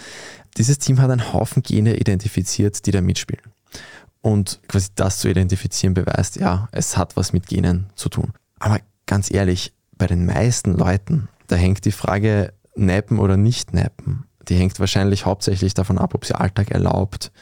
Dieses 0.57 0.79
Team 0.79 1.01
hat 1.01 1.11
einen 1.11 1.33
Haufen 1.33 1.62
Gene 1.62 1.97
identifiziert, 1.97 2.85
die 2.87 2.90
da 2.90 3.01
mitspielen. 3.01 3.44
Und 4.23 4.61
quasi 4.68 4.88
das 4.94 5.18
zu 5.18 5.29
identifizieren 5.29 5.94
beweist, 5.94 6.37
ja, 6.37 6.68
es 6.73 6.97
hat 6.97 7.16
was 7.16 7.33
mit 7.33 7.47
Genen 7.47 7.90
zu 7.94 8.09
tun. 8.09 8.33
Aber 8.59 8.81
ganz 9.07 9.31
ehrlich, 9.31 9.73
bei 9.97 10.07
den 10.07 10.27
meisten 10.27 10.73
Leuten, 10.77 11.29
da 11.47 11.57
hängt 11.57 11.85
die 11.85 11.92
Frage, 11.92 12.53
nappen 12.75 13.18
oder 13.18 13.37
nicht 13.37 13.73
nappen 13.73 14.25
die 14.48 14.57
hängt 14.57 14.78
wahrscheinlich 14.80 15.26
hauptsächlich 15.26 15.74
davon 15.74 15.98
ab, 15.98 16.14
ob 16.14 16.24
sie 16.24 16.35
Alltag 16.35 16.70
erlaubt 16.70 17.33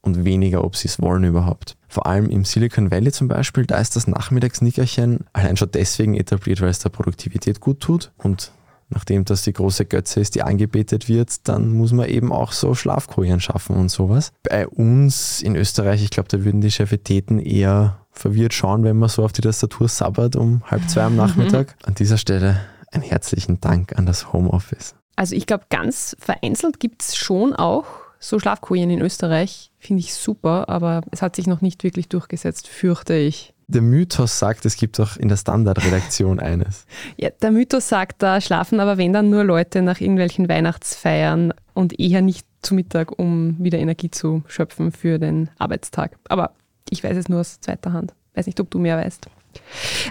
und 0.00 0.24
weniger, 0.24 0.64
ob 0.64 0.76
sie 0.76 0.88
es 0.88 1.00
wollen 1.00 1.24
überhaupt. 1.24 1.76
Vor 1.88 2.06
allem 2.06 2.28
im 2.28 2.44
Silicon 2.44 2.90
Valley 2.90 3.12
zum 3.12 3.28
Beispiel, 3.28 3.66
da 3.66 3.78
ist 3.78 3.96
das 3.96 4.06
Nachmittagsnickerchen 4.06 5.24
allein 5.32 5.56
schon 5.56 5.70
deswegen 5.70 6.14
etabliert, 6.14 6.60
weil 6.60 6.68
es 6.68 6.80
der 6.80 6.90
Produktivität 6.90 7.60
gut 7.60 7.80
tut 7.80 8.12
und 8.18 8.52
nachdem 8.90 9.24
das 9.24 9.42
die 9.42 9.52
große 9.52 9.86
Götze 9.86 10.20
ist, 10.20 10.34
die 10.34 10.42
angebetet 10.42 11.08
wird, 11.08 11.48
dann 11.48 11.70
muss 11.70 11.92
man 11.92 12.08
eben 12.08 12.32
auch 12.32 12.52
so 12.52 12.74
Schlafkojen 12.74 13.40
schaffen 13.40 13.76
und 13.76 13.90
sowas. 13.90 14.32
Bei 14.42 14.68
uns 14.68 15.40
in 15.42 15.56
Österreich, 15.56 16.02
ich 16.02 16.10
glaube, 16.10 16.28
da 16.28 16.44
würden 16.44 16.60
die 16.60 16.70
Chefitäten 16.70 17.38
eher 17.38 17.98
verwirrt 18.10 18.54
schauen, 18.54 18.84
wenn 18.84 18.96
man 18.96 19.08
so 19.08 19.24
auf 19.24 19.32
die 19.32 19.40
Tastatur 19.40 19.88
sabbert 19.88 20.36
um 20.36 20.62
halb 20.70 20.88
zwei 20.88 21.02
am 21.02 21.16
Nachmittag. 21.16 21.76
An 21.84 21.94
dieser 21.94 22.18
Stelle 22.18 22.60
einen 22.92 23.02
herzlichen 23.02 23.60
Dank 23.60 23.98
an 23.98 24.06
das 24.06 24.32
Homeoffice. 24.32 24.94
Also 25.16 25.34
ich 25.34 25.46
glaube, 25.46 25.64
ganz 25.70 26.16
vereinzelt 26.18 26.80
gibt 26.80 27.02
es 27.02 27.16
schon 27.16 27.54
auch 27.54 27.86
so 28.18 28.38
Schlafkojen 28.38 28.90
in 28.90 29.00
Österreich. 29.00 29.70
Finde 29.78 30.00
ich 30.00 30.14
super, 30.14 30.68
aber 30.68 31.02
es 31.10 31.22
hat 31.22 31.36
sich 31.36 31.46
noch 31.46 31.60
nicht 31.60 31.84
wirklich 31.84 32.08
durchgesetzt, 32.08 32.68
fürchte 32.68 33.14
ich. 33.14 33.52
Der 33.66 33.82
Mythos 33.82 34.38
sagt, 34.38 34.66
es 34.66 34.76
gibt 34.76 35.00
auch 35.00 35.16
in 35.16 35.28
der 35.28 35.36
Standardredaktion 35.36 36.40
eines. 36.40 36.86
Ja, 37.16 37.30
der 37.30 37.50
Mythos 37.50 37.88
sagt, 37.88 38.22
da 38.22 38.40
schlafen 38.40 38.80
aber 38.80 38.98
wenn 38.98 39.12
dann 39.12 39.30
nur 39.30 39.44
Leute 39.44 39.82
nach 39.82 40.00
irgendwelchen 40.00 40.48
Weihnachtsfeiern 40.48 41.54
und 41.72 41.98
eher 41.98 42.22
nicht 42.22 42.46
zu 42.62 42.74
Mittag, 42.74 43.18
um 43.18 43.56
wieder 43.58 43.78
Energie 43.78 44.10
zu 44.10 44.42
schöpfen 44.46 44.90
für 44.92 45.18
den 45.18 45.50
Arbeitstag. 45.58 46.16
Aber 46.28 46.52
ich 46.90 47.04
weiß 47.04 47.16
es 47.16 47.28
nur 47.28 47.40
aus 47.40 47.60
zweiter 47.60 47.92
Hand. 47.92 48.14
Weiß 48.34 48.46
nicht, 48.46 48.60
ob 48.60 48.70
du 48.70 48.78
mehr 48.78 48.96
weißt. 48.96 49.28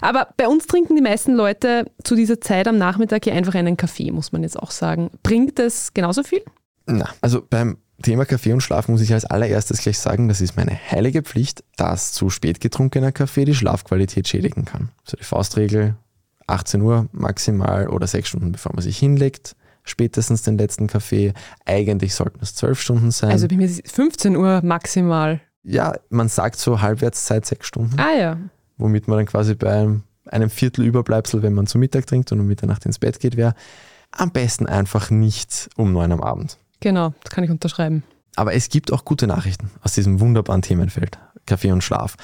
Aber 0.02 0.28
bei 0.38 0.48
uns 0.48 0.68
trinken 0.68 0.96
die 0.96 1.02
meisten 1.02 1.34
Leute 1.34 1.86
zu 2.04 2.16
dieser 2.16 2.42
Zeit 2.42 2.68
am 2.68 2.78
Nachmittag 2.78 3.24
hier 3.24 3.34
einfach 3.34 3.56
einen 3.56 3.78
Kaffee, 3.78 4.12
muss 4.12 4.32
man 4.32 4.44
jetzt 4.44 4.58
auch 4.58 4.72
sagen. 4.72 5.10
Bringt 5.24 5.60
es 5.60 5.94
genauso 5.94 6.24
viel? 6.24 6.44
Na, 6.86 7.10
also 7.22 7.42
beim 7.48 7.78
Thema 8.02 8.26
Kaffee 8.26 8.54
und 8.54 8.62
Schlaf 8.62 8.88
muss 8.88 9.02
ich 9.02 9.14
als 9.14 9.26
allererstes 9.26 9.82
gleich 9.82 9.98
sagen, 10.00 10.28
das 10.28 10.42
ist 10.42 10.58
meine 10.58 10.78
heilige 10.92 11.22
Pflicht, 11.22 11.64
dass 11.78 12.12
zu 12.12 12.30
spät 12.30 12.60
getrunkener 12.60 13.12
Kaffee 13.12 13.46
die 13.46 13.56
Schlafqualität 13.56 14.28
schädigen 14.28 14.66
kann. 14.66 14.90
Also 15.06 15.18
die 15.18 15.24
Faustregel 15.24 15.96
18 16.48 16.82
Uhr 16.82 17.08
maximal 17.12 17.88
oder 17.88 18.08
sechs 18.08 18.30
Stunden 18.30 18.52
bevor 18.52 18.74
man 18.74 18.82
sich 18.82 18.98
hinlegt, 18.98 19.56
spätestens 19.84 20.42
den 20.42 20.58
letzten 20.58 20.88
Kaffee. 20.88 21.34
Eigentlich 21.66 22.14
sollten 22.14 22.40
es 22.42 22.56
zwölf 22.56 22.82
Stunden 22.82 23.12
sein. 23.12 23.32
Also 23.32 23.48
bei 23.48 23.56
mir 23.56 23.66
ist 23.66 23.82
es 23.84 23.92
15 23.92 24.36
Uhr 24.36 24.62
maximal. 24.64 25.40
Ja, 25.64 25.94
man 26.10 26.28
sagt 26.28 26.58
so 26.58 26.82
Halbwertszeit 26.82 27.46
sechs 27.46 27.68
Stunden. 27.68 27.98
Ah 27.98 28.14
ja 28.14 28.38
womit 28.78 29.08
man 29.08 29.18
dann 29.18 29.26
quasi 29.26 29.56
bei 29.56 29.72
einem, 29.72 30.04
einem 30.26 30.50
Viertel 30.50 30.86
Überbleibsel, 30.86 31.42
wenn 31.42 31.54
man 31.54 31.68
zu 31.68 31.78
Mittag 31.78 32.08
trinkt 32.08 32.32
und 32.32 32.40
um 32.40 32.48
Mitternacht 32.48 32.86
ins 32.86 33.00
Bett 33.00 33.20
geht, 33.20 33.38
wäre. 33.38 33.56
Am 34.12 34.32
besten 34.32 34.68
einfach 34.68 35.10
nicht 35.10 35.70
um 35.76 35.92
neun 35.92 36.12
am 36.12 36.22
Abend. 36.22 36.58
Genau, 36.80 37.14
das 37.24 37.32
kann 37.32 37.44
ich 37.44 37.50
unterschreiben. 37.50 38.04
Aber 38.36 38.54
es 38.54 38.70
gibt 38.70 38.92
auch 38.92 39.06
gute 39.06 39.28
Nachrichten 39.28 39.72
aus 39.82 39.94
diesem 39.94 40.20
wunderbaren 40.20 40.62
Themenfeld, 40.62 41.18
Kaffee 41.46 41.72
und 41.72 41.84
Schlaf. 41.84 42.16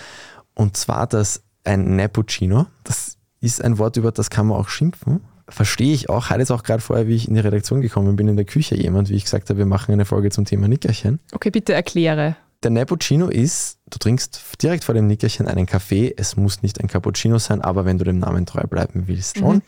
Und 0.53 0.75
zwar, 0.75 1.07
dass 1.07 1.41
ein 1.63 1.95
Neppuccino, 1.95 2.65
das 2.83 3.17
ist 3.41 3.63
ein 3.63 3.77
Wort, 3.77 3.97
über 3.97 4.11
das 4.11 4.29
kann 4.29 4.47
man 4.47 4.57
auch 4.57 4.69
schimpfen, 4.69 5.21
verstehe 5.47 5.93
ich 5.93 6.09
auch. 6.09 6.29
Hatte 6.29 6.41
es 6.41 6.51
auch 6.51 6.63
gerade 6.63 6.81
vorher, 6.81 7.07
wie 7.07 7.15
ich 7.15 7.27
in 7.27 7.35
die 7.35 7.39
Redaktion 7.39 7.81
gekommen 7.81 8.15
bin, 8.15 8.27
in 8.27 8.35
der 8.35 8.45
Küche 8.45 8.75
jemand, 8.75 9.09
wie 9.09 9.15
ich 9.15 9.23
gesagt 9.23 9.49
habe, 9.49 9.59
wir 9.59 9.65
machen 9.65 9.91
eine 9.91 10.05
Folge 10.05 10.29
zum 10.29 10.45
Thema 10.45 10.67
Nickerchen. 10.67 11.19
Okay, 11.31 11.49
bitte 11.49 11.73
erkläre. 11.73 12.35
Der 12.61 12.71
Neppuccino 12.71 13.27
ist, 13.27 13.77
du 13.89 13.99
trinkst 13.99 14.41
direkt 14.61 14.83
vor 14.83 14.93
dem 14.93 15.07
Nickerchen 15.07 15.47
einen 15.47 15.65
Kaffee. 15.65 16.13
Es 16.15 16.35
muss 16.35 16.61
nicht 16.61 16.81
ein 16.81 16.87
Cappuccino 16.87 17.37
sein, 17.37 17.61
aber 17.61 17.85
wenn 17.85 17.97
du 17.97 18.03
dem 18.03 18.19
Namen 18.19 18.45
treu 18.45 18.63
bleiben 18.63 19.07
willst, 19.07 19.37
schon. 19.37 19.57
Mhm. 19.57 19.61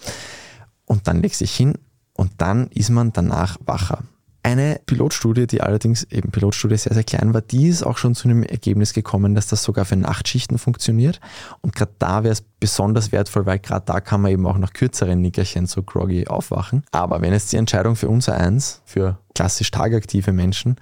Und 0.85 1.07
dann 1.07 1.21
legst 1.21 1.39
du 1.39 1.45
dich 1.45 1.55
hin 1.55 1.75
und 2.13 2.33
dann 2.37 2.67
ist 2.67 2.89
man 2.89 3.13
danach 3.13 3.57
wacher. 3.65 4.03
Eine 4.43 4.81
Pilotstudie, 4.87 5.45
die 5.45 5.61
allerdings 5.61 6.03
eben 6.05 6.31
Pilotstudie 6.31 6.75
sehr, 6.75 6.93
sehr 6.93 7.03
klein 7.03 7.33
war, 7.33 7.41
die 7.41 7.67
ist 7.67 7.83
auch 7.83 7.97
schon 7.97 8.15
zu 8.15 8.27
einem 8.27 8.41
Ergebnis 8.43 8.91
gekommen, 8.91 9.35
dass 9.35 9.47
das 9.47 9.63
sogar 9.63 9.85
für 9.85 9.95
Nachtschichten 9.95 10.57
funktioniert. 10.57 11.21
Und 11.61 11.75
gerade 11.75 11.93
da 11.99 12.23
wäre 12.23 12.33
es 12.33 12.41
besonders 12.41 13.11
wertvoll, 13.11 13.45
weil 13.45 13.59
gerade 13.59 13.85
da 13.85 14.01
kann 14.01 14.19
man 14.19 14.31
eben 14.31 14.47
auch 14.47 14.57
nach 14.57 14.73
kürzeren 14.73 15.21
Nickerchen 15.21 15.67
so 15.67 15.83
groggy 15.83 16.27
aufwachen. 16.27 16.83
Aber 16.91 17.21
wenn 17.21 17.33
jetzt 17.33 17.53
die 17.53 17.57
Entscheidung 17.57 17.95
für 17.95 18.09
unser 18.09 18.35
eins, 18.35 18.81
für 18.83 19.19
klassisch 19.35 19.69
tagaktive 19.69 20.33
Menschen, 20.33 20.75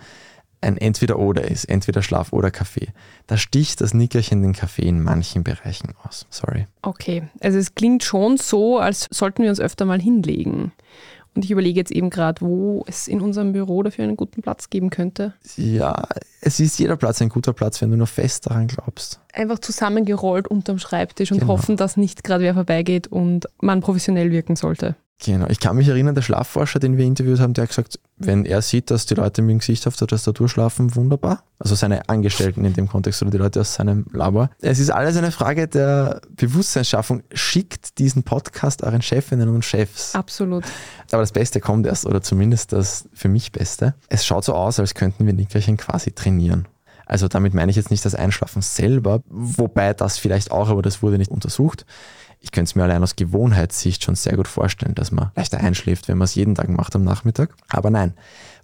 ein 0.61 0.77
Entweder-Oder 0.77 1.49
ist, 1.49 1.65
entweder 1.65 2.01
Schlaf 2.01 2.33
oder 2.33 2.51
Kaffee, 2.51 2.89
da 3.27 3.37
sticht 3.37 3.81
das 3.81 3.93
Nickerchen 3.93 4.41
den 4.41 4.53
Kaffee 4.53 4.87
in 4.87 5.01
manchen 5.01 5.43
Bereichen 5.43 5.93
aus. 6.03 6.25
Sorry. 6.29 6.67
Okay, 6.81 7.23
also 7.41 7.57
es 7.57 7.75
klingt 7.75 8.03
schon 8.03 8.37
so, 8.37 8.77
als 8.77 9.07
sollten 9.11 9.43
wir 9.43 9.49
uns 9.49 9.59
öfter 9.59 9.85
mal 9.85 10.01
hinlegen. 10.01 10.71
Und 11.35 11.45
ich 11.45 11.51
überlege 11.51 11.79
jetzt 11.79 11.91
eben 11.91 12.09
gerade, 12.09 12.41
wo 12.41 12.83
es 12.87 13.07
in 13.07 13.21
unserem 13.21 13.53
Büro 13.53 13.83
dafür 13.83 14.03
einen 14.03 14.17
guten 14.17 14.41
Platz 14.41 14.69
geben 14.71 14.89
könnte. 14.89 15.35
Ja, 15.57 16.07
es 16.41 16.59
ist 16.59 16.79
jeder 16.79 16.97
Platz 16.97 17.21
ein 17.21 17.29
guter 17.29 17.53
Platz, 17.53 17.79
wenn 17.81 17.91
du 17.91 17.97
nur 17.97 18.07
fest 18.07 18.47
daran 18.47 18.67
glaubst. 18.67 19.21
Einfach 19.31 19.59
zusammengerollt 19.59 20.47
unterm 20.47 20.79
Schreibtisch 20.79 21.31
und 21.31 21.39
Genau. 21.39 21.53
hoffen, 21.53 21.77
dass 21.77 21.97
nicht 21.97 22.23
gerade 22.23 22.43
wer 22.43 22.55
vorbeigeht 22.55 23.07
und 23.07 23.47
man 23.61 23.79
professionell 23.81 24.31
wirken 24.31 24.55
sollte. 24.55 24.95
Genau. 25.23 25.47
Ich 25.49 25.59
kann 25.59 25.75
mich 25.75 25.87
erinnern, 25.87 26.15
der 26.15 26.21
Schlafforscher, 26.21 26.79
den 26.79 26.97
wir 26.97 27.05
interviewt 27.05 27.41
haben, 27.41 27.53
der 27.53 27.63
hat 27.63 27.69
gesagt, 27.69 27.99
wenn 28.17 28.45
er 28.45 28.61
sieht, 28.61 28.89
dass 28.89 29.05
die 29.05 29.15
Leute 29.15 29.41
mit 29.41 29.51
dem 29.51 29.59
Gesicht 29.59 29.85
auf 29.85 29.97
der 29.97 30.07
Tastatur 30.07 30.47
schlafen, 30.47 30.95
wunderbar. 30.95 31.43
Also 31.59 31.75
seine 31.75 32.07
Angestellten 32.07 32.63
in 32.63 32.73
dem 32.73 32.87
Kontext 32.87 33.21
oder 33.21 33.31
die 33.31 33.37
Leute 33.37 33.59
aus 33.59 33.73
seinem 33.73 34.05
Labor. 34.13 34.49
Es 34.61 34.79
ist 34.79 34.91
alles 34.91 35.17
eine 35.17 35.31
Frage 35.31 35.67
der 35.67 36.21
Bewusstseinsschaffung. 36.37 37.23
Schickt 37.33 37.99
diesen 37.99 38.23
Podcast 38.23 38.81
euren 38.83 39.01
Chefinnen 39.01 39.49
und 39.49 39.65
Chefs. 39.65 40.15
Absolut. 40.15 40.63
Aber 41.11 41.21
das 41.21 41.33
Beste 41.33 41.59
kommt 41.59 41.85
erst, 41.85 42.05
oder 42.05 42.21
zumindest 42.21 42.71
das 42.71 43.09
für 43.13 43.27
mich 43.27 43.51
Beste. 43.51 43.95
Es 44.07 44.25
schaut 44.25 44.45
so 44.45 44.53
aus, 44.53 44.79
als 44.79 44.93
könnten 44.93 45.25
wir 45.25 45.33
Nickerchen 45.33 45.75
quasi 45.75 46.11
trainieren. 46.11 46.67
Also 47.05 47.27
damit 47.27 47.53
meine 47.53 47.71
ich 47.71 47.75
jetzt 47.75 47.89
nicht 47.89 48.05
das 48.05 48.15
Einschlafen 48.15 48.61
selber, 48.61 49.21
wobei 49.27 49.93
das 49.93 50.17
vielleicht 50.17 50.51
auch, 50.51 50.69
aber 50.69 50.83
das 50.83 51.01
wurde 51.01 51.17
nicht 51.17 51.31
untersucht. 51.31 51.85
Ich 52.41 52.51
könnte 52.51 52.69
es 52.69 52.75
mir 52.75 52.83
allein 52.83 53.03
aus 53.03 53.15
Gewohnheitssicht 53.15 54.03
schon 54.03 54.15
sehr 54.15 54.37
gut 54.37 54.47
vorstellen, 54.47 54.95
dass 54.95 55.11
man 55.11 55.31
leichter 55.35 55.59
einschläft, 55.59 56.07
wenn 56.07 56.17
man 56.17 56.25
es 56.25 56.35
jeden 56.35 56.55
Tag 56.55 56.69
macht 56.69 56.95
am 56.95 57.03
Nachmittag. 57.03 57.53
Aber 57.67 57.89
nein, 57.89 58.13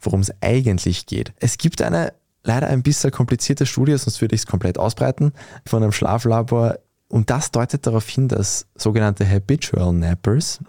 worum 0.02 0.22
es 0.22 0.32
eigentlich 0.42 1.06
geht. 1.06 1.34
Es 1.40 1.58
gibt 1.58 1.82
eine 1.82 2.14
leider 2.46 2.68
ein 2.68 2.84
bisschen 2.84 3.12
komplizierte 3.12 3.66
Studie, 3.66 3.98
sonst 3.98 4.22
würde 4.22 4.36
ich 4.36 4.42
es 4.42 4.48
komplett 4.48 4.78
ausbreiten, 4.78 5.34
von 5.66 5.84
einem 5.84 5.92
Schlaflabor. 5.92 6.80
Und 7.08 7.30
das 7.30 7.52
deutet 7.52 7.86
darauf 7.86 8.08
hin, 8.08 8.28
dass 8.28 8.68
sogenannte 8.76 9.30
Habitual 9.30 9.94
Nappers, 9.94 10.60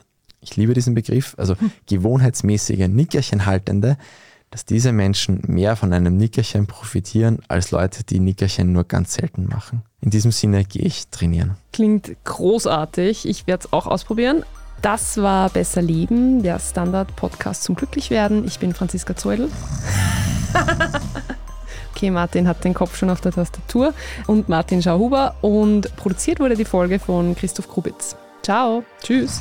ich 0.41 0.57
liebe 0.57 0.75
diesen 0.75 0.95
Begriff, 0.95 1.35
also 1.39 1.55
gewohnheitsmäßige 1.87 2.89
Nickerchenhaltende, 2.89 3.97
dass 4.51 4.65
diese 4.65 4.93
Menschen 4.93 5.43
mehr 5.47 5.77
von 5.77 5.93
einem 5.93 6.17
Nickerchen 6.17 6.67
profitieren 6.67 7.41
als 7.49 7.71
Leute, 7.71 8.05
die 8.05 8.21
Nickerchen 8.21 8.73
nur 8.73 8.85
ganz 8.85 9.15
selten 9.15 9.47
machen. 9.47 9.83
In 10.01 10.11
diesem 10.11 10.33
Sinne 10.33 10.65
gehe 10.65 10.83
ich 10.83 11.09
trainieren. 11.09 11.57
Klingt 11.73 12.17
großartig. 12.25 13.29
Ich 13.29 13.47
werde 13.47 13.67
es 13.67 13.73
auch 13.73 13.87
ausprobieren. 13.87 14.45
Das 14.83 15.17
war 15.17 15.51
Besser 15.51 15.83
Leben, 15.83 16.43
der 16.43 16.59
Standard-Podcast 16.59 17.65
zum 17.65 17.75
Glücklichwerden. 17.75 18.47
Ich 18.47 18.59
bin 18.59 18.75
Franziska 18.75 19.17
Zeudel. 19.17 19.51
Okay, 21.97 22.11
Martin 22.11 22.47
hat 22.47 22.63
den 22.63 22.75
Kopf 22.75 22.95
schon 22.95 23.09
auf 23.09 23.23
der 23.23 23.33
Tastatur 23.33 23.95
und 24.27 24.51
Martin 24.51 24.83
Schauhuber 24.83 25.35
und 25.41 25.97
produziert 25.97 26.41
wurde 26.41 26.55
die 26.55 26.67
Folge 26.67 26.99
von 26.99 27.35
Christoph 27.35 27.69
Grubitz. 27.69 28.17
Ciao, 28.43 28.85
tschüss. 29.03 29.41